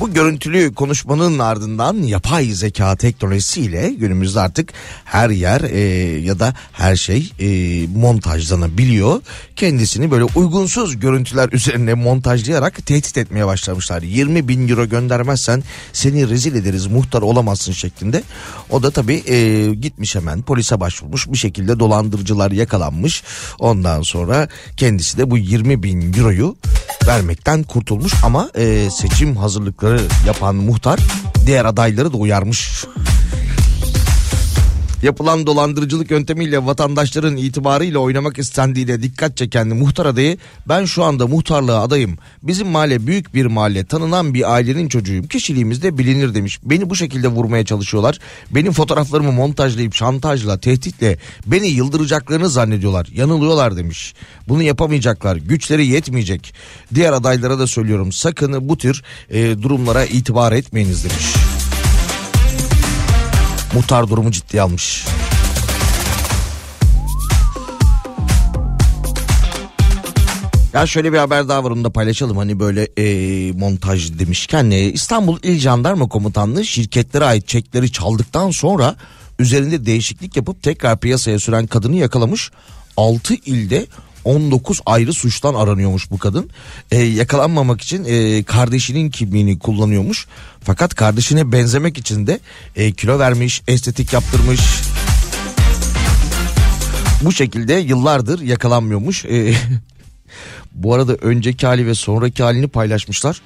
Bu 0.00 0.12
görüntülü 0.12 0.74
konuşmanın 0.74 1.38
ardından 1.38 1.94
yapay 1.94 2.44
zeka 2.44 2.96
teknolojisiyle 2.96 3.88
günümüzde 3.88 4.40
artık 4.40 4.72
her 5.04 5.30
yer 5.30 5.60
e, 5.60 5.78
ya 6.20 6.38
da 6.38 6.54
her 6.72 6.96
şey 6.96 7.32
e, 7.40 7.48
montajlanabiliyor. 7.86 9.20
Kendisini 9.56 10.10
böyle 10.10 10.24
uygunsuz 10.24 11.00
görüntüler 11.00 11.48
üzerine 11.52 11.94
montajlayarak 11.94 12.86
tehdit 12.86 13.18
etmeye 13.18 13.46
başlamışlar. 13.46 14.02
20 14.02 14.48
bin 14.48 14.68
euro 14.68 14.88
göndermezsen 14.88 15.62
seni 15.92 16.28
rezil 16.28 16.54
ederiz 16.54 16.86
muhtar 16.86 17.22
olamazsın 17.22 17.72
şeklinde. 17.72 18.22
O 18.70 18.82
da 18.82 18.90
tabii 18.90 19.22
e, 19.26 19.68
gitmiş 19.74 20.14
hemen 20.14 20.42
polise 20.42 20.80
başvurmuş 20.80 21.28
bir 21.28 21.38
şekilde 21.38 21.78
dolandırıcılar 21.78 22.50
yakalanmış. 22.50 23.22
Ondan 23.58 24.02
sonra 24.02 24.48
kendisi 24.76 25.18
de 25.18 25.30
bu 25.30 25.38
20 25.38 25.82
bin 25.82 26.12
euroyu 26.12 26.56
vermekten 27.06 27.62
kurtulmuş 27.62 28.12
ama 28.24 28.50
e, 28.54 28.88
seçim 28.90 29.36
hazırlıkları 29.36 29.85
yapan 30.26 30.56
muhtar 30.56 31.00
diğer 31.46 31.64
adayları 31.64 32.12
da 32.12 32.16
uyarmış. 32.16 32.84
Yapılan 35.02 35.46
dolandırıcılık 35.46 36.10
yöntemiyle 36.10 36.66
vatandaşların 36.66 37.36
itibarıyla 37.36 37.98
oynamak 37.98 38.38
istendiğine 38.38 39.02
dikkat 39.02 39.36
çeken 39.36 39.68
muhtar 39.68 40.06
adayı 40.06 40.38
ben 40.68 40.84
şu 40.84 41.04
anda 41.04 41.26
muhtarlığa 41.26 41.82
adayım. 41.82 42.18
Bizim 42.42 42.68
mahalle 42.68 43.06
büyük 43.06 43.34
bir 43.34 43.46
mahalle 43.46 43.84
tanınan 43.84 44.34
bir 44.34 44.52
ailenin 44.52 44.88
çocuğuyum. 44.88 45.26
Kişiliğimiz 45.26 45.82
de 45.82 45.98
bilinir 45.98 46.34
demiş. 46.34 46.58
Beni 46.62 46.90
bu 46.90 46.96
şekilde 46.96 47.28
vurmaya 47.28 47.64
çalışıyorlar. 47.64 48.18
Benim 48.50 48.72
fotoğraflarımı 48.72 49.32
montajlayıp 49.32 49.94
şantajla 49.94 50.60
tehditle 50.60 51.18
beni 51.46 51.66
yıldıracaklarını 51.66 52.48
zannediyorlar. 52.48 53.08
Yanılıyorlar 53.12 53.76
demiş. 53.76 54.14
Bunu 54.48 54.62
yapamayacaklar. 54.62 55.36
Güçleri 55.36 55.86
yetmeyecek. 55.86 56.54
Diğer 56.94 57.12
adaylara 57.12 57.58
da 57.58 57.66
söylüyorum 57.66 58.12
sakın 58.12 58.68
bu 58.68 58.78
tür 58.78 59.02
e, 59.30 59.62
durumlara 59.62 60.04
itibar 60.04 60.52
etmeyiniz 60.52 61.04
demiş. 61.04 61.45
Muhtar 63.74 64.08
durumu 64.08 64.30
ciddiye 64.30 64.62
almış. 64.62 65.04
Ya 70.72 70.86
şöyle 70.86 71.12
bir 71.12 71.18
haber 71.18 71.48
daha 71.48 71.64
var 71.64 71.70
onu 71.70 71.84
da 71.84 71.90
paylaşalım. 71.90 72.36
Hani 72.36 72.60
böyle 72.60 72.88
e, 72.98 73.52
montaj 73.52 74.18
demişken 74.18 74.70
e, 74.70 74.80
İstanbul 74.80 75.38
İl 75.42 75.58
Jandarma 75.58 76.08
Komutanlığı 76.08 76.64
şirketlere 76.64 77.24
ait 77.24 77.48
çekleri 77.48 77.92
çaldıktan 77.92 78.50
sonra 78.50 78.96
Üzerinde 79.38 79.86
değişiklik 79.86 80.36
yapıp 80.36 80.62
tekrar 80.62 81.00
piyasaya 81.00 81.38
süren 81.38 81.66
kadını 81.66 81.96
yakalamış. 81.96 82.50
6 82.96 83.34
ilde 83.34 83.86
19 84.26 84.80
ayrı 84.86 85.12
suçtan 85.12 85.54
aranıyormuş 85.54 86.10
bu 86.10 86.18
kadın. 86.18 86.50
Ee, 86.90 86.98
yakalanmamak 86.98 87.80
için 87.80 88.04
e, 88.04 88.42
kardeşinin 88.42 89.10
kimliğini 89.10 89.58
kullanıyormuş. 89.58 90.26
Fakat 90.64 90.94
kardeşine 90.94 91.52
benzemek 91.52 91.98
için 91.98 92.26
de 92.26 92.40
e, 92.76 92.92
kilo 92.92 93.18
vermiş, 93.18 93.62
estetik 93.68 94.12
yaptırmış. 94.12 94.60
Bu 97.22 97.32
şekilde 97.32 97.74
yıllardır 97.74 98.40
yakalanmıyormuş. 98.40 99.24
Ee, 99.24 99.54
bu 100.72 100.94
arada 100.94 101.14
önceki 101.14 101.66
hali 101.66 101.86
ve 101.86 101.94
sonraki 101.94 102.42
halini 102.42 102.68
paylaşmışlar. 102.68 103.42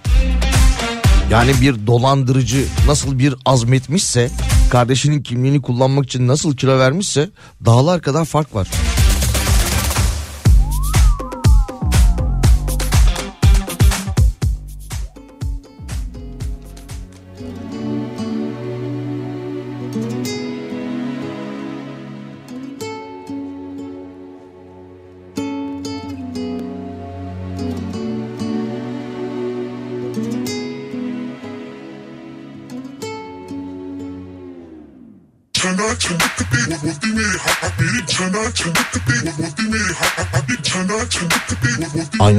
Yani 1.30 1.52
bir 1.60 1.86
dolandırıcı 1.86 2.64
nasıl 2.86 3.18
bir 3.18 3.34
azmetmişse 3.46 4.30
kardeşinin 4.70 5.22
kimliğini 5.22 5.62
kullanmak 5.62 6.04
için 6.04 6.28
nasıl 6.28 6.56
kilo 6.56 6.78
vermişse 6.78 7.30
dağlar 7.64 8.02
kadar 8.02 8.24
fark 8.24 8.54
var. 8.54 8.68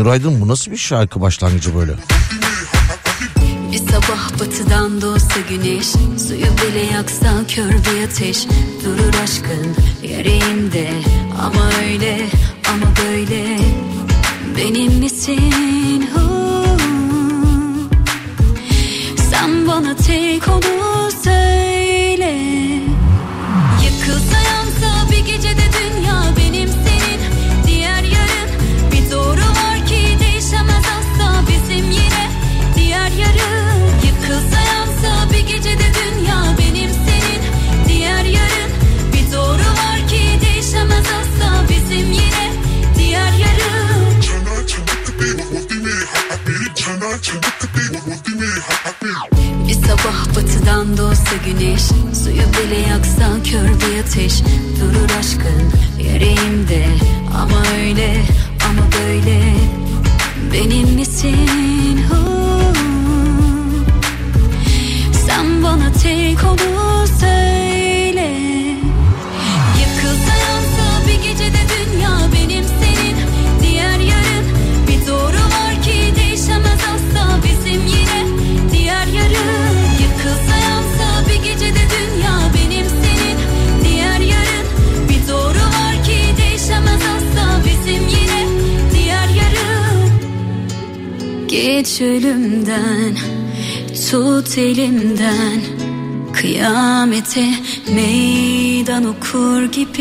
Aynur 0.01 0.13
Aydın 0.13 0.41
bu 0.41 0.47
nasıl 0.47 0.71
bir 0.71 0.77
şarkı 0.77 1.21
başlangıcı 1.21 1.75
böyle? 1.75 1.91
Bir 3.71 3.77
sabah 3.77 4.39
batıdan 4.39 5.01
doğsa 5.01 5.39
güneş 5.49 5.87
Suyu 6.27 6.39
bile 6.41 6.85
yaksa 6.93 7.47
kör 7.47 7.69
bir 7.69 8.07
ateş 8.07 8.47
Durur 8.85 9.13
aşkın 9.23 9.75
yüreğimde 10.03 10.89
Ama 11.41 11.71
öyle 11.83 12.27
ama 12.69 12.93
böyle 13.05 13.59
Benim 14.57 14.93
misin? 14.93 16.05
Sen 19.31 19.67
bana 19.67 19.95
tek 19.95 20.47
onu 20.47 21.11
söyle 21.23 22.60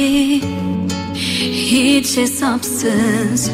gibi. 0.00 0.40
Hiç 1.52 2.16
hesapsız 2.16 3.50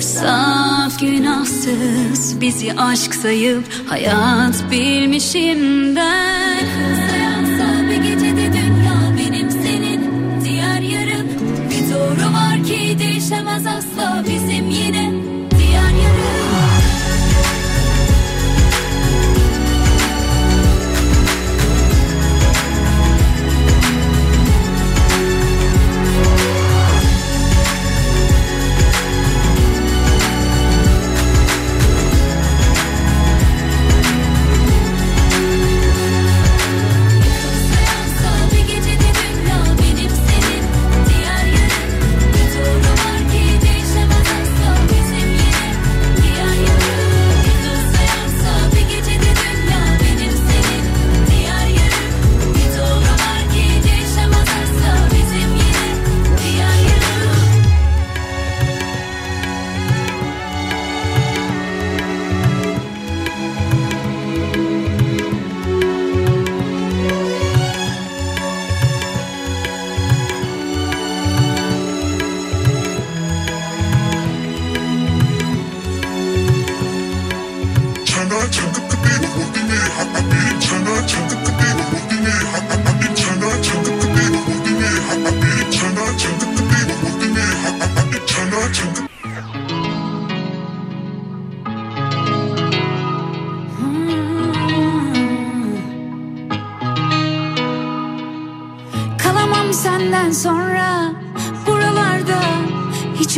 Saf 0.00 1.00
günahsız. 1.00 2.40
Bizi 2.40 2.72
aşk 2.72 3.14
sayıp 3.14 3.64
hayat 3.86 4.54
bilmişim 4.70 5.96
ben 5.96 6.37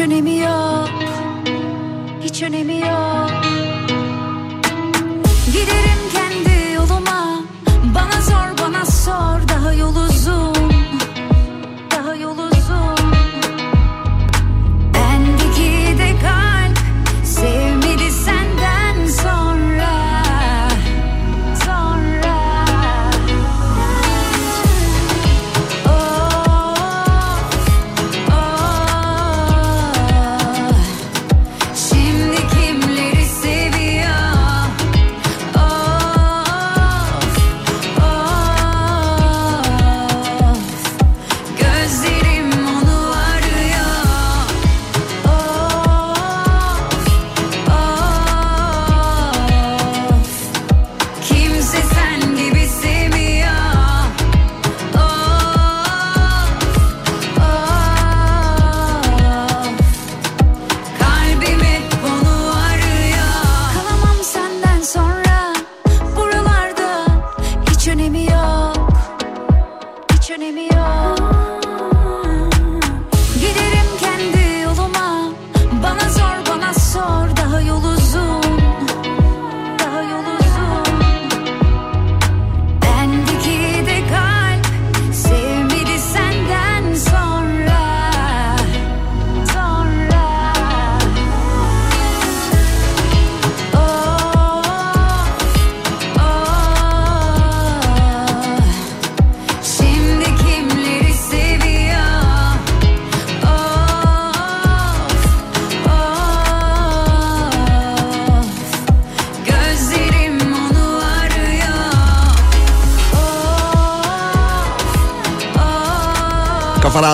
hiç 0.00 0.06
önemi 0.06 0.38
yok. 0.38 0.88
Hiç 2.22 2.42
önemi 2.42 2.80
yok. 2.80 3.30
Giderim 5.46 6.00
kendi 6.12 6.72
yoluma. 6.74 7.40
Bana 7.94 8.22
sor 8.22 8.64
bana 8.64 8.86
sor. 8.86 9.48
Daha 9.48 9.72
yol 9.72 9.96
uzun 9.96 10.59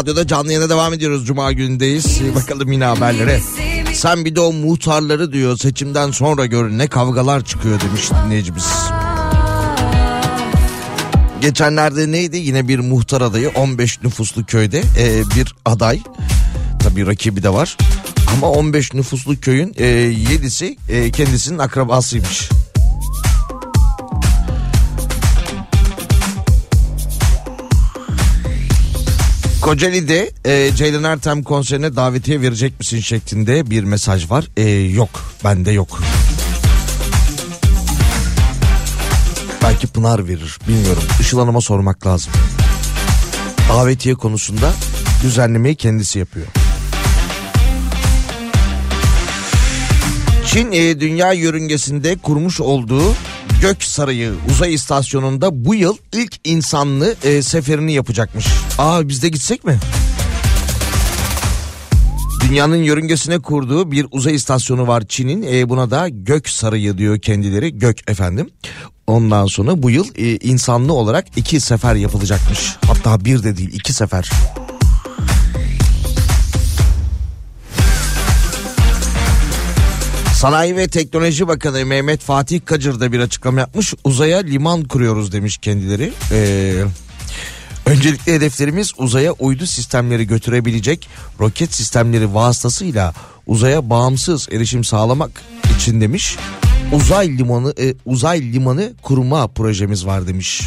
Radyo'da 0.07 0.27
canlı 0.27 0.53
yayına 0.53 0.71
devam 0.71 0.93
ediyoruz. 0.93 1.27
Cuma 1.27 1.53
günündeyiz. 1.53 2.21
Ee, 2.23 2.35
Bakalım 2.35 2.73
yine 2.73 2.85
haberlere. 2.85 3.41
Sen 3.95 4.25
bir 4.25 4.37
de 4.37 4.41
o 4.41 4.53
muhtarları 4.53 5.33
diyor 5.33 5.59
seçimden 5.59 6.11
sonra 6.11 6.47
görün 6.47 6.79
ne 6.79 6.87
kavgalar 6.87 7.45
çıkıyor 7.45 7.81
demiş 7.81 8.11
dinleyicimiz. 8.11 8.67
Geçenlerde 11.41 12.13
neydi 12.13 12.37
yine 12.37 12.69
bir 12.69 12.79
muhtar 12.79 13.21
adayı 13.21 13.49
15 13.49 14.03
nüfuslu 14.03 14.47
köyde 14.47 14.83
ee, 14.99 15.23
bir 15.37 15.55
aday. 15.65 16.01
Tabii 16.83 17.07
rakibi 17.07 17.43
de 17.43 17.53
var. 17.53 17.77
Ama 18.37 18.51
15 18.51 18.95
nüfuslu 18.95 19.41
köyün 19.41 19.75
e, 19.77 19.85
7'si 19.85 20.77
e, 20.89 21.11
kendisinin 21.11 21.59
akrabasıymış. 21.59 22.51
Kocaeli'de 29.67 30.31
e, 30.45 30.71
Ceylan 30.77 31.05
Ertem 31.05 31.43
konserine 31.43 31.97
davetiye 31.97 32.41
verecek 32.41 32.79
misin 32.79 33.01
şeklinde 33.01 33.71
bir 33.71 33.85
mesaj 33.85 34.31
var. 34.31 34.45
E, 34.57 34.71
yok 34.71 35.35
bende 35.45 35.71
yok. 35.71 36.01
Belki 39.63 39.87
Pınar 39.87 40.29
verir 40.29 40.59
bilmiyorum. 40.69 41.03
Işıl 41.21 41.39
Hanım'a 41.39 41.61
sormak 41.61 42.07
lazım. 42.07 42.33
Davetiye 43.69 44.15
konusunda 44.15 44.73
düzenlemeyi 45.23 45.75
kendisi 45.75 46.19
yapıyor. 46.19 46.47
Çin 50.47 50.73
e, 50.73 51.01
dünya 51.01 51.33
yörüngesinde 51.33 52.17
kurmuş 52.17 52.61
olduğu 52.61 53.15
Gök 53.61 53.85
Sarayı 53.85 54.33
uzay 54.51 54.75
istasyonunda 54.75 55.65
bu 55.65 55.75
yıl 55.75 55.97
ilk 56.13 56.35
insanlı 56.45 57.15
e, 57.25 57.43
seferini 57.43 57.93
yapacakmış. 57.93 58.47
Aa 58.79 59.09
biz 59.09 59.23
de 59.23 59.29
gitsek 59.29 59.65
mi? 59.65 59.79
Dünyanın 62.49 62.77
yörüngesine 62.77 63.39
kurduğu 63.39 63.91
bir 63.91 64.07
uzay 64.11 64.35
istasyonu 64.35 64.87
var 64.87 65.03
Çin'in. 65.09 65.43
E, 65.43 65.69
buna 65.69 65.91
da 65.91 66.09
Gök 66.09 66.49
Sarayı 66.49 66.99
diyor 66.99 67.19
kendileri. 67.19 67.79
Gök 67.79 68.11
efendim. 68.11 68.51
Ondan 69.07 69.47
sonra 69.47 69.83
bu 69.83 69.91
yıl 69.91 70.07
e, 70.17 70.37
insanlı 70.37 70.93
olarak 70.93 71.27
iki 71.37 71.61
sefer 71.61 71.95
yapılacakmış. 71.95 72.77
Hatta 72.87 73.25
bir 73.25 73.43
de 73.43 73.57
değil 73.57 73.71
iki 73.73 73.93
sefer. 73.93 74.31
Sanayi 80.47 80.77
ve 80.77 80.89
Teknoloji 80.89 81.49
Bakanı 81.49 81.87
Mehmet 81.87 82.21
Fatih 82.21 82.61
Kacır 82.65 83.01
da 83.01 83.13
bir 83.13 83.21
açıklama 83.21 83.61
yapmış. 83.61 83.95
Uzaya 84.05 84.39
liman 84.39 84.85
kuruyoruz 84.85 85.33
demiş 85.33 85.59
kendileri. 85.59 86.13
Ee, 86.33 86.85
öncelikli 87.87 88.33
hedeflerimiz 88.33 88.93
uzaya 88.99 89.33
uydu 89.33 89.67
sistemleri 89.67 90.27
götürebilecek 90.27 91.09
roket 91.41 91.75
sistemleri 91.75 92.35
vasıtasıyla 92.35 93.15
uzaya 93.47 93.91
bağımsız 93.91 94.49
erişim 94.53 94.85
sağlamak 94.85 95.43
için 95.77 96.01
demiş. 96.01 96.37
Uzay 96.93 97.39
limanı 97.39 97.75
e, 97.81 97.95
uzay 98.05 98.53
limanı 98.53 98.93
kurma 99.03 99.47
projemiz 99.47 100.07
var 100.07 100.27
demiş. 100.27 100.63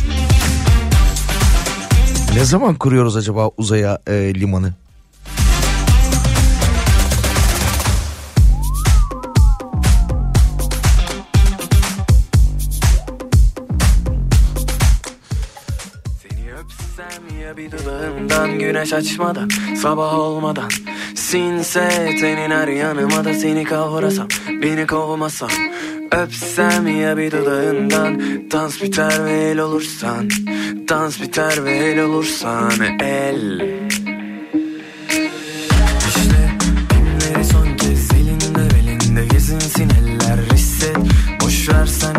Ne 2.35 2.45
zaman 2.45 2.75
kuruyoruz 2.75 3.15
acaba 3.15 3.49
uzaya 3.57 3.99
e, 4.07 4.13
limanı? 4.13 4.73
Dudağından 18.29 18.59
güneş 18.59 18.93
açmadan 18.93 19.49
sabah 19.81 20.13
olmadan. 20.13 20.69
Sinse 21.15 21.89
tenin 22.19 22.51
her 22.51 22.67
yanıma 22.67 23.25
da 23.25 23.33
seni 23.33 23.63
kavrasam 23.63 24.27
beni 24.61 24.87
kovmasan 24.87 25.49
Öpsem 26.11 26.87
ya 27.01 27.17
bir 27.17 27.31
dudağından 27.31 28.21
dans 28.51 28.81
biter 28.81 29.25
ve 29.25 29.31
el 29.31 29.59
olursan. 29.59 30.29
Dans 30.89 31.21
biter 31.21 31.65
ve 31.65 31.71
el 31.71 31.99
olursan 31.99 32.71
el. 32.99 33.61
İşte 36.07 36.51
günleri 36.89 37.45
son 37.45 37.77
kez 37.77 38.11
elinde 38.11 38.75
belinde 38.75 39.25
gezinsin 39.25 39.89
eller. 39.89 40.53
Hisset 40.53 40.97
Boş 41.41 41.69
versen 41.69 42.18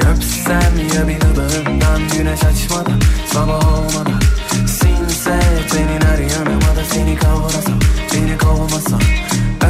öpsem 0.00 0.96
ya 0.96 1.08
bir 1.08 1.20
dudağından 1.20 2.00
güneş 2.16 2.42
açmadan 2.44 3.00
sabah 3.32 3.78
olmadan. 3.78 4.20
Sinse 4.66 5.40
senin 5.68 6.00
her 6.00 6.18
yanıma 6.18 6.76
da 6.76 6.84
seni 6.92 7.16
kavrasam 7.16 7.78
beni 8.14 8.38
kovmasan 8.38 9.00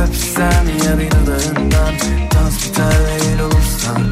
Öpsem 0.02 0.66
ya 0.86 0.98
bir 0.98 1.10
dudağından 1.10 1.94
dans 2.34 2.64
biter 2.64 2.92
el 3.32 3.40
olursan 3.40 4.02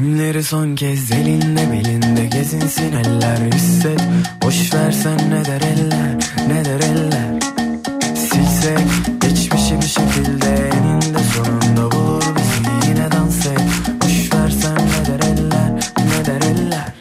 Dişle 0.00 0.08
pimleri 0.08 0.42
son 0.42 0.74
kez 0.74 1.10
elinde 1.12 1.72
belinde 1.72 2.26
gezinsin 2.26 2.92
eller 2.92 3.52
hisset. 3.52 4.00
Boş 4.42 4.74
versen 4.74 5.18
ne 5.30 5.44
der 5.44 5.60
eller 5.60 6.16
ne 6.48 6.64
der 6.64 6.80
eller. 6.80 7.40
Silsek 8.14 9.20
geçmişi 9.20 9.80
bir 9.80 9.86
şekilde 9.86 10.68
eninde 10.68 11.18
sonunda 11.34 11.92
bulur 11.92 12.22
bizi 12.36 12.88
yine 12.88 13.10
dans 13.12 13.46
et. 13.46 13.60
Boş 14.02 14.34
versen 14.34 14.76
ne 14.76 15.06
der 15.06 15.28
eller 15.28 15.70
ne 15.98 16.26
der 16.26 16.40
eller. 16.50 16.94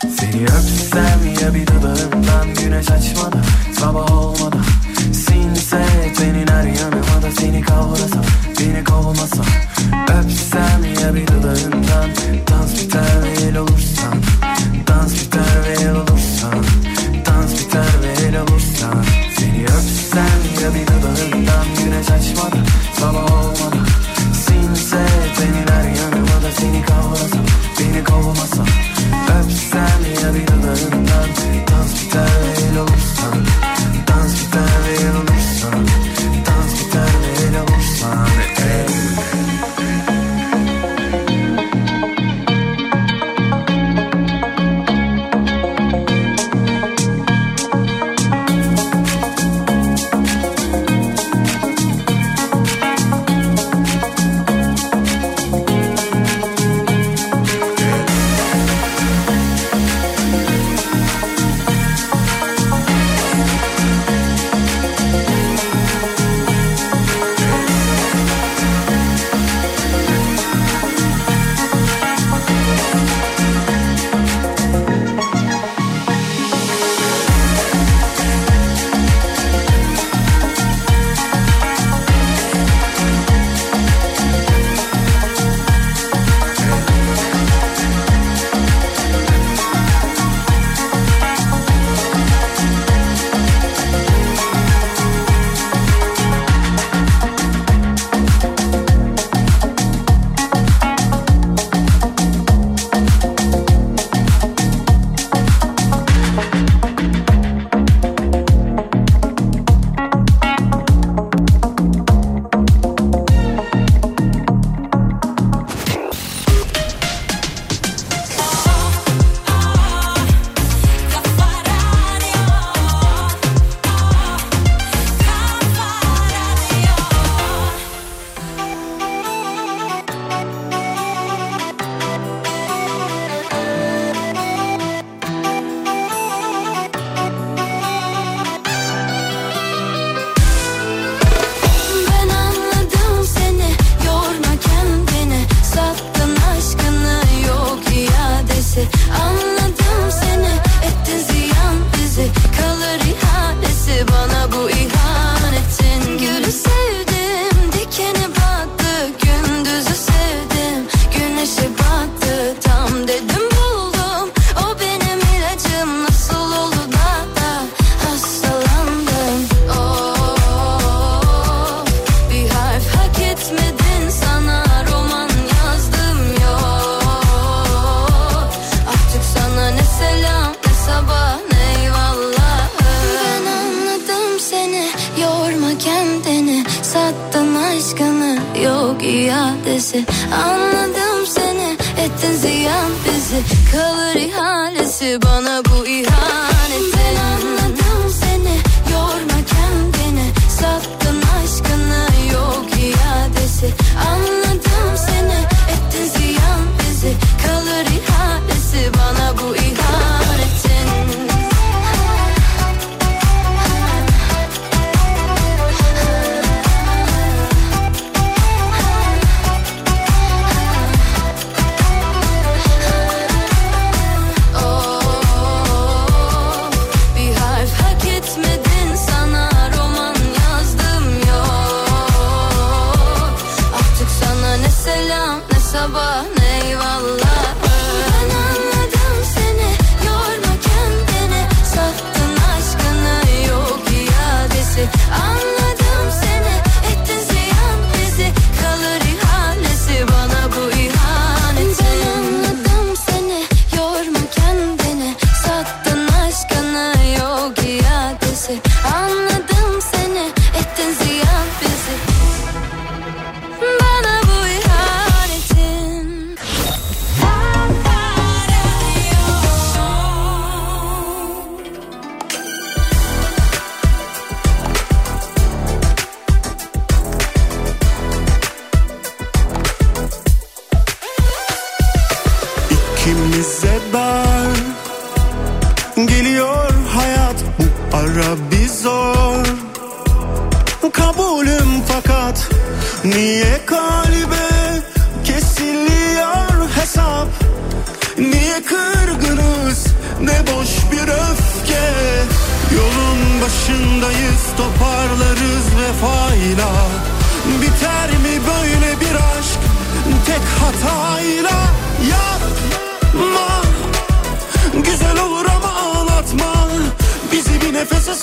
Seni 0.00 0.44
öpsem 0.44 1.20
ya 1.42 1.54
bir 1.54 1.66
dudağından 1.66 2.54
güneş 2.54 2.90
açmadan 2.90 3.44
sabah 3.80 4.12
olmadan 4.12 4.35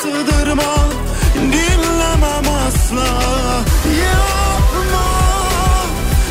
sığdırma. 0.04 0.74
Dinlemem 1.36 2.48
asla. 2.68 3.08
Yapma. 4.06 5.08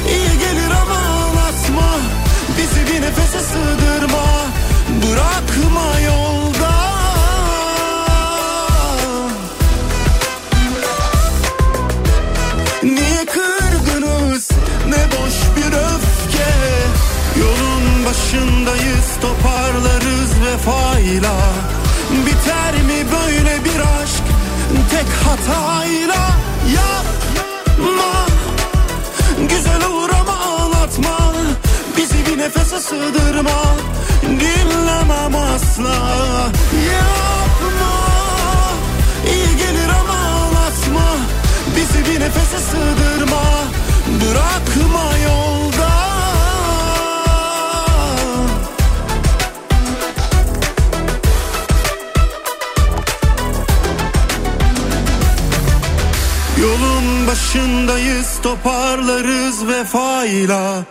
İyi 0.08 0.38
gelir 0.38 0.70
ama 0.82 0.98
ağlatma 0.98 1.90
Bizi 2.58 2.92
bir 2.92 3.02
nefese 3.02 3.40
sığdırma. 3.40 4.24
Bırakma 5.02 6.00
yolda. 6.00 6.72
Niye 12.82 13.24
kırgınız? 13.26 14.50
Ne 14.88 15.04
boş 15.12 15.36
bir 15.56 15.72
öfke. 15.72 16.52
Yolun 17.40 18.06
başındayız 18.06 19.08
toparlarız 19.20 20.30
vefayla 20.44 21.32
Biter 22.26 22.74
mi 22.82 23.06
böyle 23.12 23.64
bir 23.64 23.80
aşk? 23.80 24.24
Tek 24.90 25.06
hatayla 25.26 26.42
Yapma. 26.74 28.26
Güzel 29.48 29.84
olur 29.84 30.10
ama 30.20 30.32
ağlatma. 30.32 31.32
Bizi 31.96 32.26
bir 32.26 32.38
nefese 32.38 32.80
sığdırma. 32.80 33.62
Dinlemem 34.22 35.34
asla. 35.36 35.94
Yapma. 36.92 37.94
İyi 39.26 39.56
gelir 39.56 39.88
ama 40.00 40.14
ağlatma. 40.14 41.16
Bizi 41.76 42.10
bir 42.10 42.20
nefese 42.20 42.58
sığdırma. 42.58 43.42
Bırakma 44.20 45.16
yolda 45.24 45.91
başındayız 57.32 58.40
toparlarız 58.42 59.68
vefayla 59.68 60.84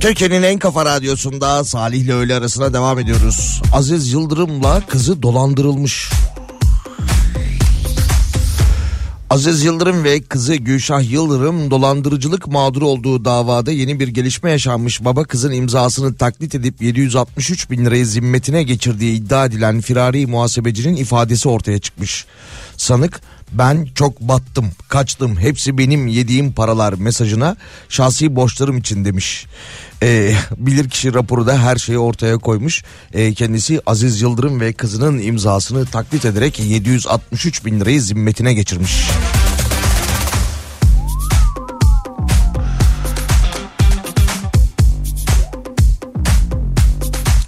Türkiye'nin 0.00 0.42
en 0.42 0.58
kafa 0.58 0.84
radyosunda 0.84 1.64
Salih 1.64 2.00
ile 2.00 2.14
öğle 2.14 2.34
arasına 2.34 2.72
devam 2.72 2.98
ediyoruz. 2.98 3.62
Aziz 3.72 4.12
Yıldırım'la 4.12 4.80
kızı 4.88 5.22
dolandırılmış. 5.22 6.10
Aziz 9.34 9.64
Yıldırım 9.64 10.04
ve 10.04 10.20
kızı 10.20 10.54
Gülşah 10.54 11.10
Yıldırım 11.10 11.70
dolandırıcılık 11.70 12.46
mağduru 12.46 12.86
olduğu 12.86 13.24
davada 13.24 13.72
yeni 13.72 14.00
bir 14.00 14.08
gelişme 14.08 14.50
yaşanmış. 14.50 15.04
Baba 15.04 15.24
kızın 15.24 15.52
imzasını 15.52 16.14
taklit 16.14 16.54
edip 16.54 16.82
763 16.82 17.70
bin 17.70 17.84
lirayı 17.84 18.06
zimmetine 18.06 18.62
geçirdiği 18.62 19.16
iddia 19.16 19.46
edilen 19.46 19.80
firari 19.80 20.26
muhasebecinin 20.26 20.96
ifadesi 20.96 21.48
ortaya 21.48 21.78
çıkmış. 21.78 22.26
Sanık 22.76 23.20
ben 23.52 23.88
çok 23.94 24.20
battım 24.20 24.70
kaçtım 24.88 25.36
hepsi 25.36 25.78
benim 25.78 26.06
yediğim 26.06 26.52
paralar 26.52 26.92
mesajına 26.92 27.56
şahsi 27.88 28.36
borçlarım 28.36 28.78
için 28.78 29.04
demiş. 29.04 29.46
Ee, 30.02 30.34
bilirkişi 30.56 31.14
raporu 31.14 31.46
da 31.46 31.58
her 31.62 31.76
şeyi 31.76 31.98
ortaya 31.98 32.38
koymuş. 32.38 32.84
Ee, 33.12 33.34
kendisi 33.34 33.80
Aziz 33.86 34.22
Yıldırım 34.22 34.60
ve 34.60 34.72
kızının 34.72 35.22
imzasını 35.22 35.86
taklit 35.86 36.24
ederek 36.24 36.60
763 36.60 37.64
bin 37.64 37.80
lirayı 37.80 38.02
zimmetine 38.02 38.54
geçirmiş. 38.54 38.92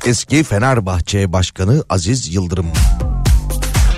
Eski 0.07 0.43
Fenerbahçe 0.43 1.33
Başkanı 1.33 1.85
Aziz 1.89 2.35
Yıldırım. 2.35 2.67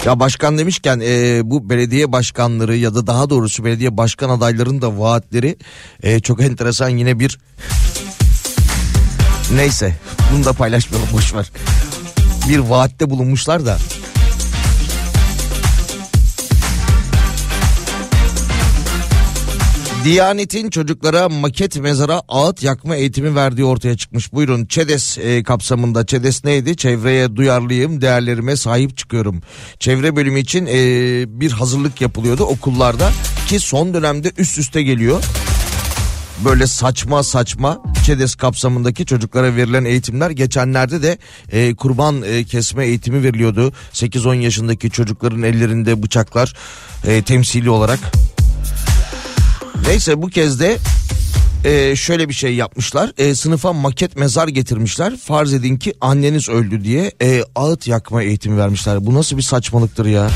Ya 0.04 0.20
başkan 0.20 0.58
demişken 0.58 1.00
e, 1.04 1.40
bu 1.44 1.70
belediye 1.70 2.12
başkanları 2.12 2.76
ya 2.76 2.94
da 2.94 3.06
daha 3.06 3.30
doğrusu 3.30 3.64
belediye 3.64 3.96
başkan 3.96 4.30
adaylarının 4.30 4.82
da 4.82 5.00
vaatleri 5.00 5.56
e, 6.02 6.20
çok 6.20 6.42
enteresan 6.42 6.88
yine 6.88 7.18
bir 7.18 7.38
neyse 9.54 9.96
bunu 10.32 10.44
da 10.44 10.52
paylaşmayalım 10.52 11.08
boş 11.12 11.34
ver. 11.34 11.50
Bir 12.48 12.58
vaatte 12.58 13.10
bulunmuşlar 13.10 13.66
da 13.66 13.78
Diyanet'in 20.04 20.70
çocuklara 20.70 21.28
maket 21.28 21.76
mezara 21.80 22.22
ağıt 22.28 22.62
yakma 22.62 22.96
eğitimi 22.96 23.34
verdiği 23.34 23.64
ortaya 23.64 23.96
çıkmış. 23.96 24.32
Buyurun 24.32 24.66
ÇEDES 24.66 25.18
e, 25.18 25.42
kapsamında. 25.42 26.06
ÇEDES 26.06 26.44
neydi? 26.44 26.76
Çevreye 26.76 27.36
duyarlıyım, 27.36 28.00
değerlerime 28.00 28.56
sahip 28.56 28.96
çıkıyorum. 28.96 29.42
Çevre 29.78 30.16
bölümü 30.16 30.40
için 30.40 30.66
e, 30.66 30.80
bir 31.40 31.50
hazırlık 31.50 32.00
yapılıyordu 32.00 32.44
okullarda 32.44 33.10
ki 33.48 33.60
son 33.60 33.94
dönemde 33.94 34.32
üst 34.38 34.58
üste 34.58 34.82
geliyor. 34.82 35.24
Böyle 36.44 36.66
saçma 36.66 37.22
saçma 37.22 37.82
ÇEDES 38.06 38.34
kapsamındaki 38.34 39.06
çocuklara 39.06 39.56
verilen 39.56 39.84
eğitimler 39.84 40.30
geçenlerde 40.30 41.02
de 41.02 41.18
e, 41.52 41.74
kurban 41.74 42.22
e, 42.22 42.44
kesme 42.44 42.86
eğitimi 42.86 43.22
veriliyordu. 43.22 43.72
8-10 43.92 44.34
yaşındaki 44.34 44.90
çocukların 44.90 45.42
ellerinde 45.42 46.02
bıçaklar 46.02 46.54
e, 47.06 47.22
temsili 47.22 47.70
olarak. 47.70 48.00
Neyse 49.88 50.22
bu 50.22 50.28
kez 50.28 50.60
de 50.60 50.78
e, 51.64 51.96
şöyle 51.96 52.28
bir 52.28 52.34
şey 52.34 52.54
yapmışlar. 52.54 53.12
E, 53.18 53.34
sınıfa 53.34 53.72
maket 53.72 54.16
mezar 54.16 54.48
getirmişler. 54.48 55.16
Farz 55.16 55.54
edin 55.54 55.76
ki 55.76 55.94
anneniz 56.00 56.48
öldü 56.48 56.84
diye 56.84 57.12
e, 57.22 57.42
ağıt 57.54 57.86
yakma 57.86 58.22
eğitimi 58.22 58.58
vermişler. 58.58 59.06
Bu 59.06 59.14
nasıl 59.14 59.36
bir 59.36 59.42
saçmalıktır 59.42 60.06
ya? 60.06 60.30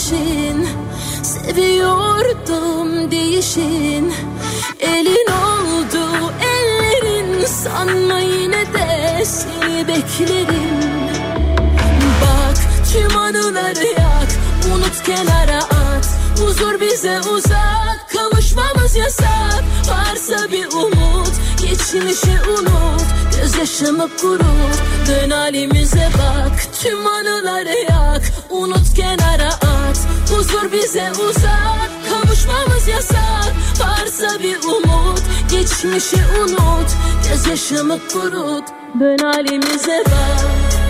Gidişin 0.00 0.68
Seviyordum 1.22 3.10
değişin. 3.10 4.12
Elin 4.80 5.26
oldu 5.32 6.32
ellerin. 6.42 7.46
Sanma 7.46 8.18
yine 8.18 8.72
de 8.74 9.24
seni 9.24 9.88
beklerim. 9.88 10.80
Bak 12.22 12.56
tüm 12.92 13.18
anıları 13.18 13.86
yak. 13.86 14.28
Unut 14.74 15.02
kenara 15.02 15.58
at. 15.58 16.08
Huzur 16.40 16.80
bize 16.80 17.20
uzak. 17.20 18.06
Kavuşmamız 18.12 18.96
yasak. 18.96 19.64
Varsa 19.88 20.52
bir 20.52 20.66
umut 20.66 21.29
Geçmişi 21.92 22.38
unut 22.50 23.02
Gözyaşımı 23.40 24.08
kurut. 24.20 24.78
Dön 25.08 25.30
halimize 25.30 26.08
bak 26.18 26.62
Tüm 26.82 27.06
anıları 27.06 27.76
yak. 27.90 28.22
Unut 28.50 28.94
kenara 28.94 29.48
at 29.48 29.98
Huzur 30.30 30.72
bize 30.72 31.12
uzak. 31.12 31.90
Kavuşmamız 32.10 32.88
yasak 32.88 33.54
Varsa 33.80 34.42
bir 34.42 34.56
umut. 34.56 35.22
Geçmişi 35.50 36.16
unut 36.42 36.90
Gözyaşımı 37.28 37.98
kurut. 38.12 38.64
Dön 39.00 39.18
halimize 39.18 40.04
bak 40.06 40.89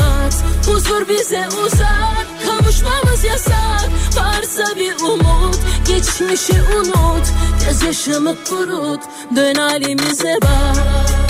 Huzur 0.65 1.09
bize 1.09 1.47
uzak 1.65 2.27
Kavuşmamız 2.45 3.23
yasak. 3.23 3.89
Varsa 4.15 4.75
bir 4.75 4.95
umut 5.03 5.59
Geçmişi 5.87 6.53
unut. 6.77 7.27
Gözyaşımı 7.65 8.35
kurut 8.49 9.01
Dön 9.35 9.55
halimize 9.55 10.37
bak 10.41 11.20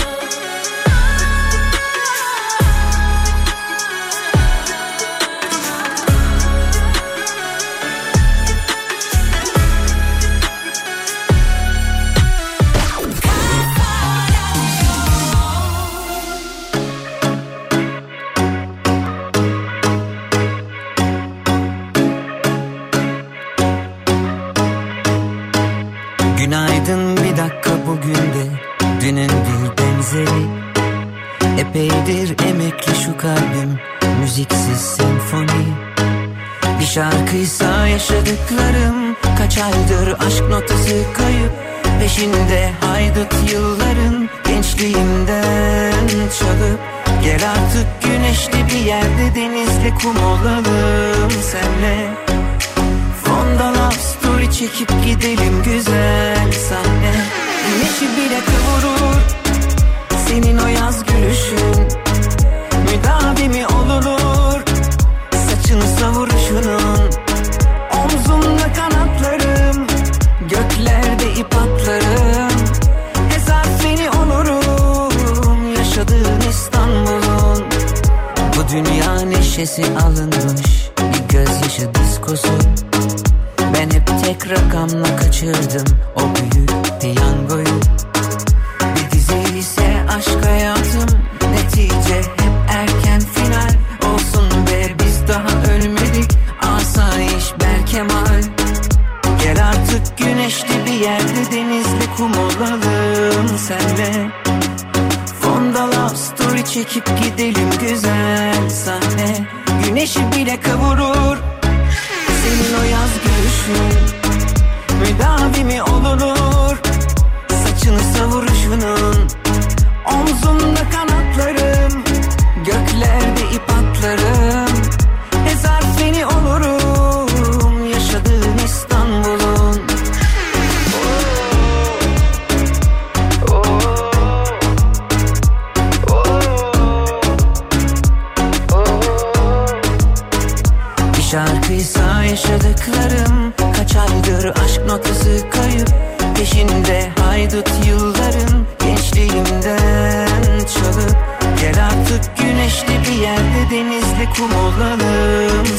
como 50.01 50.39
la 50.43 50.90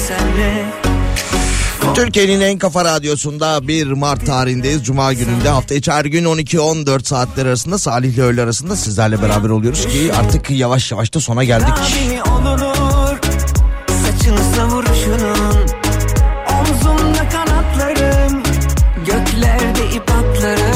senle 0.08 0.82
Türkiye'nin 1.94 2.40
en 2.40 2.58
kafa 2.58 2.84
radyosunda 2.84 3.68
1 3.68 3.86
Mart 3.86 4.26
tarihindeyiz. 4.26 4.84
Cuma 4.84 5.12
gününde 5.12 5.48
hafta 5.48 5.74
içi 5.74 5.92
her 5.92 6.04
gün 6.04 6.24
12-14 6.24 7.04
saatler 7.04 7.46
arasında 7.46 7.78
Salih 7.78 8.14
ile 8.14 8.22
öğle 8.22 8.42
arasında 8.42 8.76
sizlerle 8.76 9.22
beraber 9.22 9.48
oluyoruz 9.48 9.86
ki 9.86 10.10
artık 10.20 10.50
yavaş 10.50 10.92
yavaş 10.92 11.14
da 11.14 11.20
sona 11.20 11.44
geldik. 11.44 11.68
Abimi 11.68 12.22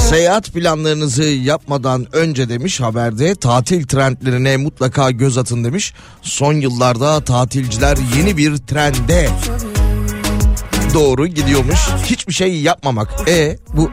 Seyahat 0.09 0.53
planlarınızı 0.53 1.25
yapmadan 1.25 2.07
önce 2.13 2.49
demiş 2.49 2.81
haberde 2.81 3.35
tatil 3.35 3.87
trendlerine 3.87 4.57
mutlaka 4.57 5.11
göz 5.11 5.39
atın 5.39 5.65
demiş. 5.65 5.95
Son 6.23 6.53
yıllarda 6.53 7.25
tatilciler 7.25 7.99
yeni 8.17 8.37
bir 8.37 8.57
trende 8.57 9.29
doğru 10.95 11.27
gidiyormuş. 11.27 11.79
Hiçbir 12.05 12.33
şey 12.33 12.61
yapmamak. 12.61 13.29
E 13.29 13.59
bu 13.77 13.91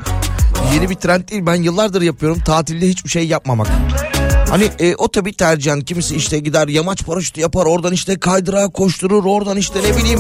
yeni 0.74 0.90
bir 0.90 0.96
trend 0.96 1.30
değil 1.30 1.46
ben 1.46 1.56
yıllardır 1.56 2.02
yapıyorum 2.02 2.40
tatilde 2.46 2.88
hiçbir 2.88 3.10
şey 3.10 3.28
yapmamak. 3.28 3.68
Hani 4.50 4.70
e, 4.80 4.96
o 4.96 5.12
tabii 5.12 5.34
tercihen 5.34 5.82
kimisi 5.82 6.16
işte 6.16 6.40
gider 6.40 6.68
yamaç 6.68 7.06
paraşütü 7.06 7.42
yapar 7.42 7.66
oradan 7.66 7.94
işte 7.94 8.20
kaydırağa 8.20 8.70
koşturur 8.70 9.26
oradan 9.26 9.58
işte 9.58 9.80
ne 9.84 9.98
bileyim 9.98 10.20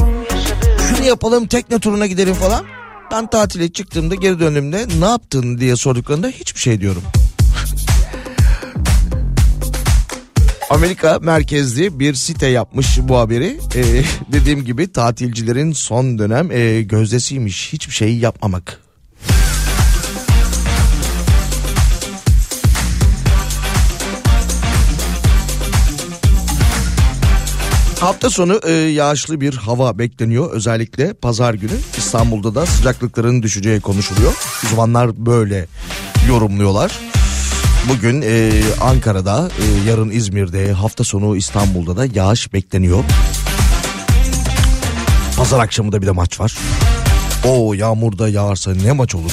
şunu 0.89 1.05
yapalım 1.05 1.47
tekne 1.47 1.79
turuna 1.79 2.07
gidelim 2.07 2.33
falan. 2.33 2.65
Ben 3.13 3.27
tatile 3.27 3.71
çıktığımda 3.71 4.15
geri 4.15 4.39
döndüğümde 4.39 4.87
ne 4.99 5.05
yaptın 5.05 5.57
diye 5.57 5.75
sorduklarında 5.75 6.27
hiçbir 6.27 6.59
şey 6.59 6.81
diyorum. 6.81 7.03
Amerika 10.69 11.19
merkezli 11.19 11.99
bir 11.99 12.13
site 12.13 12.47
yapmış 12.47 12.99
bu 13.01 13.17
haberi. 13.17 13.59
Ee, 13.75 14.03
dediğim 14.31 14.65
gibi 14.65 14.91
tatilcilerin 14.91 15.71
son 15.71 16.19
dönem 16.19 16.51
e, 16.51 16.81
gözdesiymiş 16.81 17.73
hiçbir 17.73 17.93
şey 17.93 18.17
yapmamak. 18.17 18.79
Hafta 28.03 28.29
sonu 28.29 28.59
e, 28.63 28.71
yağışlı 28.71 29.41
bir 29.41 29.53
hava 29.53 29.99
bekleniyor. 29.99 30.51
Özellikle 30.51 31.13
pazar 31.13 31.53
günü 31.53 31.71
İstanbul'da 31.97 32.55
da 32.55 32.65
sıcaklıkların 32.65 33.43
düşeceği 33.43 33.81
konuşuluyor. 33.81 34.33
Uzmanlar 34.63 35.25
böyle 35.25 35.67
yorumluyorlar. 36.27 36.99
Bugün 37.89 38.21
e, 38.21 38.51
Ankara'da, 38.81 39.49
e, 39.59 39.89
yarın 39.89 40.09
İzmir'de, 40.09 40.71
hafta 40.71 41.03
sonu 41.03 41.37
İstanbul'da 41.37 41.97
da 41.97 42.05
yağış 42.05 42.53
bekleniyor. 42.53 43.03
Pazar 45.37 45.59
akşamı 45.59 45.91
da 45.91 46.01
bir 46.01 46.07
de 46.07 46.11
maç 46.11 46.39
var. 46.39 46.57
O 47.45 47.73
yağmurda 47.73 48.29
yağarsa 48.29 48.73
ne 48.73 48.91
maç 48.91 49.15
olur? 49.15 49.31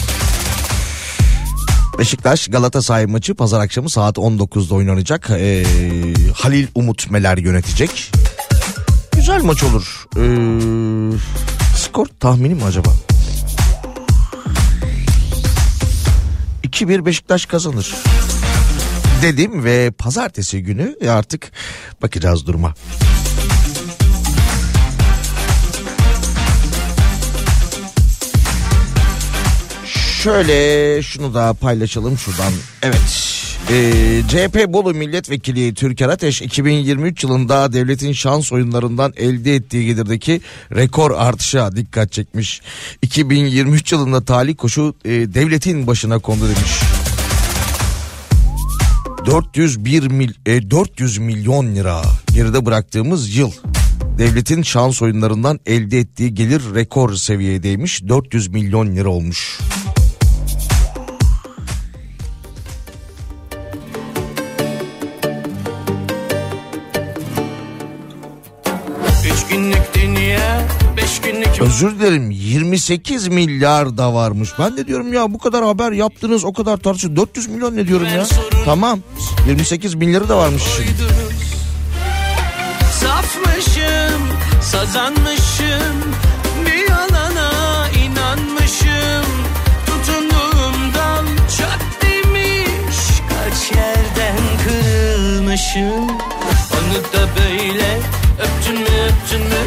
Beşiktaş 1.98 2.48
Galatasaray 2.48 3.06
maçı 3.06 3.34
pazar 3.34 3.60
akşamı 3.60 3.90
saat 3.90 4.16
19'da 4.16 4.74
oynanacak. 4.74 5.30
Ee, 5.30 5.64
Halil 6.34 6.66
Umut 6.74 7.10
Meler 7.10 7.38
yönetecek. 7.38 8.12
Güzel 9.12 9.42
maç 9.42 9.62
olur. 9.62 10.06
Ee, 10.16 10.20
skor 11.76 12.06
tahmini 12.20 12.54
mi 12.54 12.64
acaba? 12.64 12.88
2-1 16.64 17.06
Beşiktaş 17.06 17.46
kazanır. 17.46 17.94
Dedim 19.22 19.64
ve 19.64 19.90
pazartesi 19.90 20.62
günü 20.62 20.96
artık 21.10 21.52
bakacağız 22.02 22.46
duruma. 22.46 22.74
Şöyle 30.22 31.02
şunu 31.02 31.34
da 31.34 31.54
paylaşalım 31.54 32.18
şuradan. 32.18 32.52
Evet. 32.82 33.39
Ee, 33.72 34.22
CHP 34.28 34.72
Bolu 34.72 34.94
Milletvekili 34.94 35.74
Türker 35.74 36.08
Ateş 36.08 36.42
2023 36.42 37.24
yılında 37.24 37.72
devletin 37.72 38.12
şans 38.12 38.52
oyunlarından 38.52 39.12
elde 39.16 39.54
ettiği 39.54 39.86
gelirdeki 39.86 40.40
rekor 40.74 41.10
artışa 41.10 41.76
dikkat 41.76 42.12
çekmiş. 42.12 42.60
2023 43.02 43.92
yılında 43.92 44.24
talih 44.24 44.56
koşu 44.56 44.94
e, 45.04 45.10
devletin 45.10 45.86
başına 45.86 46.18
kondu 46.18 46.44
demiş. 46.44 46.80
401 49.26 50.06
mil, 50.06 50.32
e, 50.46 50.70
400 50.70 51.18
milyon 51.18 51.74
lira 51.74 52.02
geride 52.34 52.66
bıraktığımız 52.66 53.36
yıl 53.36 53.50
devletin 54.18 54.62
şans 54.62 55.02
oyunlarından 55.02 55.60
elde 55.66 55.98
ettiği 55.98 56.34
gelir 56.34 56.62
rekor 56.74 57.14
seviyedeymiş 57.14 58.08
400 58.08 58.48
milyon 58.48 58.96
lira 58.96 59.08
olmuş. 59.08 59.58
Günlük 69.50 69.94
dünya 69.94 70.66
Beş 70.96 71.20
günlük 71.20 71.60
Özür 71.60 71.98
dilerim 71.98 72.30
28 72.30 73.28
milyar 73.28 73.98
da 73.98 74.14
varmış. 74.14 74.50
Ben 74.58 74.76
de 74.76 74.86
diyorum 74.86 75.12
ya 75.12 75.32
bu 75.32 75.38
kadar 75.38 75.64
haber 75.64 75.92
yaptınız 75.92 76.44
o 76.44 76.52
kadar 76.52 76.76
tartışıyor. 76.76 77.16
400 77.16 77.48
milyon 77.48 77.76
ne 77.76 77.88
diyorum 77.88 78.06
ya? 78.06 78.24
Tamam 78.64 79.00
28 79.48 79.94
milyarı 79.94 80.28
da 80.28 80.36
varmış 80.36 80.62
şimdi. 80.76 80.90
Safmışım, 83.00 84.22
sazanmışım 84.62 85.96
Bir 86.66 86.90
yalana 86.90 87.88
inanmışım 87.88 89.30
Tutunduğum 89.86 90.94
dal 90.94 91.26
çat 91.58 91.80
demiş 92.02 92.96
Kaç 93.28 93.76
yerden 93.76 94.38
kırılmışım 94.64 96.08
Onu 96.72 97.12
da 97.12 97.28
böyle 97.36 98.19
öptün 98.44 98.74
mü 98.80 98.86
öptün 99.08 99.40
mü? 99.40 99.62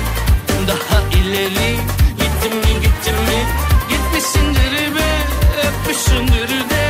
Daha 0.68 1.02
ileri 1.20 1.76
gittin 2.18 2.58
mi 2.58 2.74
gittin 2.82 3.16
mi? 3.16 3.40
Gitmişsindir 3.90 4.96
be 4.96 5.10
öpmüşsündür 5.68 6.50
de 6.70 6.84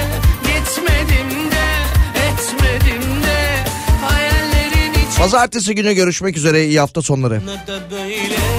Gitmedim 0.43 1.51
de 1.51 1.65
etmedim 2.27 3.23
de. 3.23 3.63
Hayallerin 4.05 4.93
içi 4.93 5.19
Pazartesi 5.19 5.75
günü 5.75 5.93
görüşmek 5.93 6.37
üzere. 6.37 6.65
İyi 6.65 6.79
hafta 6.79 7.01
sonları. 7.01 7.41
da 7.67 7.91
böyle 7.91 8.52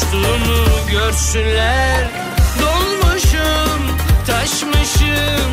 uçtuğumu 0.00 0.90
görsünler. 0.90 2.04
Dolmuşum, 2.60 3.96
taşmışım. 4.26 5.50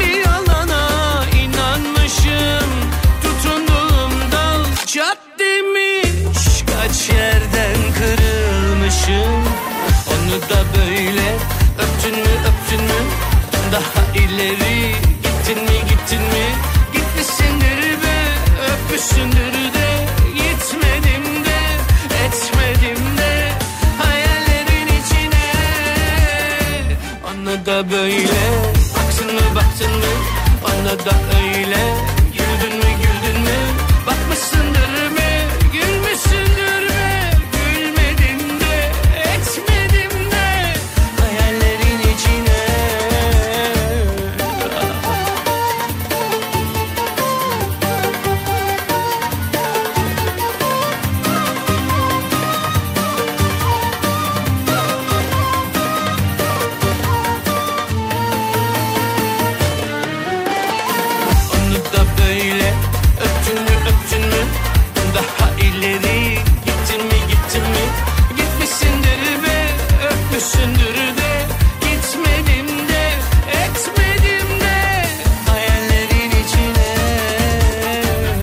Bir 0.00 0.26
yalana 0.26 1.24
inanmışım. 1.42 2.70
Tutunduğum 3.22 4.32
dal 4.32 4.64
çat 4.86 5.18
demiş. 5.38 6.64
Kaç 6.66 7.08
yerden 7.08 7.76
kırılmışım. 7.98 9.42
Onu 10.10 10.40
da 10.50 10.64
böyle 10.76 11.34
öptün 11.78 12.20
mü 12.20 12.32
öptün 12.48 12.84
mü? 12.84 13.00
Daha 13.72 14.16
ileri 14.16 14.94
gittin 15.22 15.64
mi 15.64 15.80
gittin 15.88 16.22
mi? 16.22 16.46
Gitmişsindir 16.92 18.02
be 18.02 18.24
öpmüşsündür 18.72 19.74
de. 19.74 19.79
da 27.66 27.90
böyle. 27.90 28.40
Baksın 28.96 29.26
mı 29.34 29.40
baksın 29.54 29.90
mı? 29.90 30.12
Bana 30.64 30.98
da 30.98 31.12
öyle. 31.46 32.19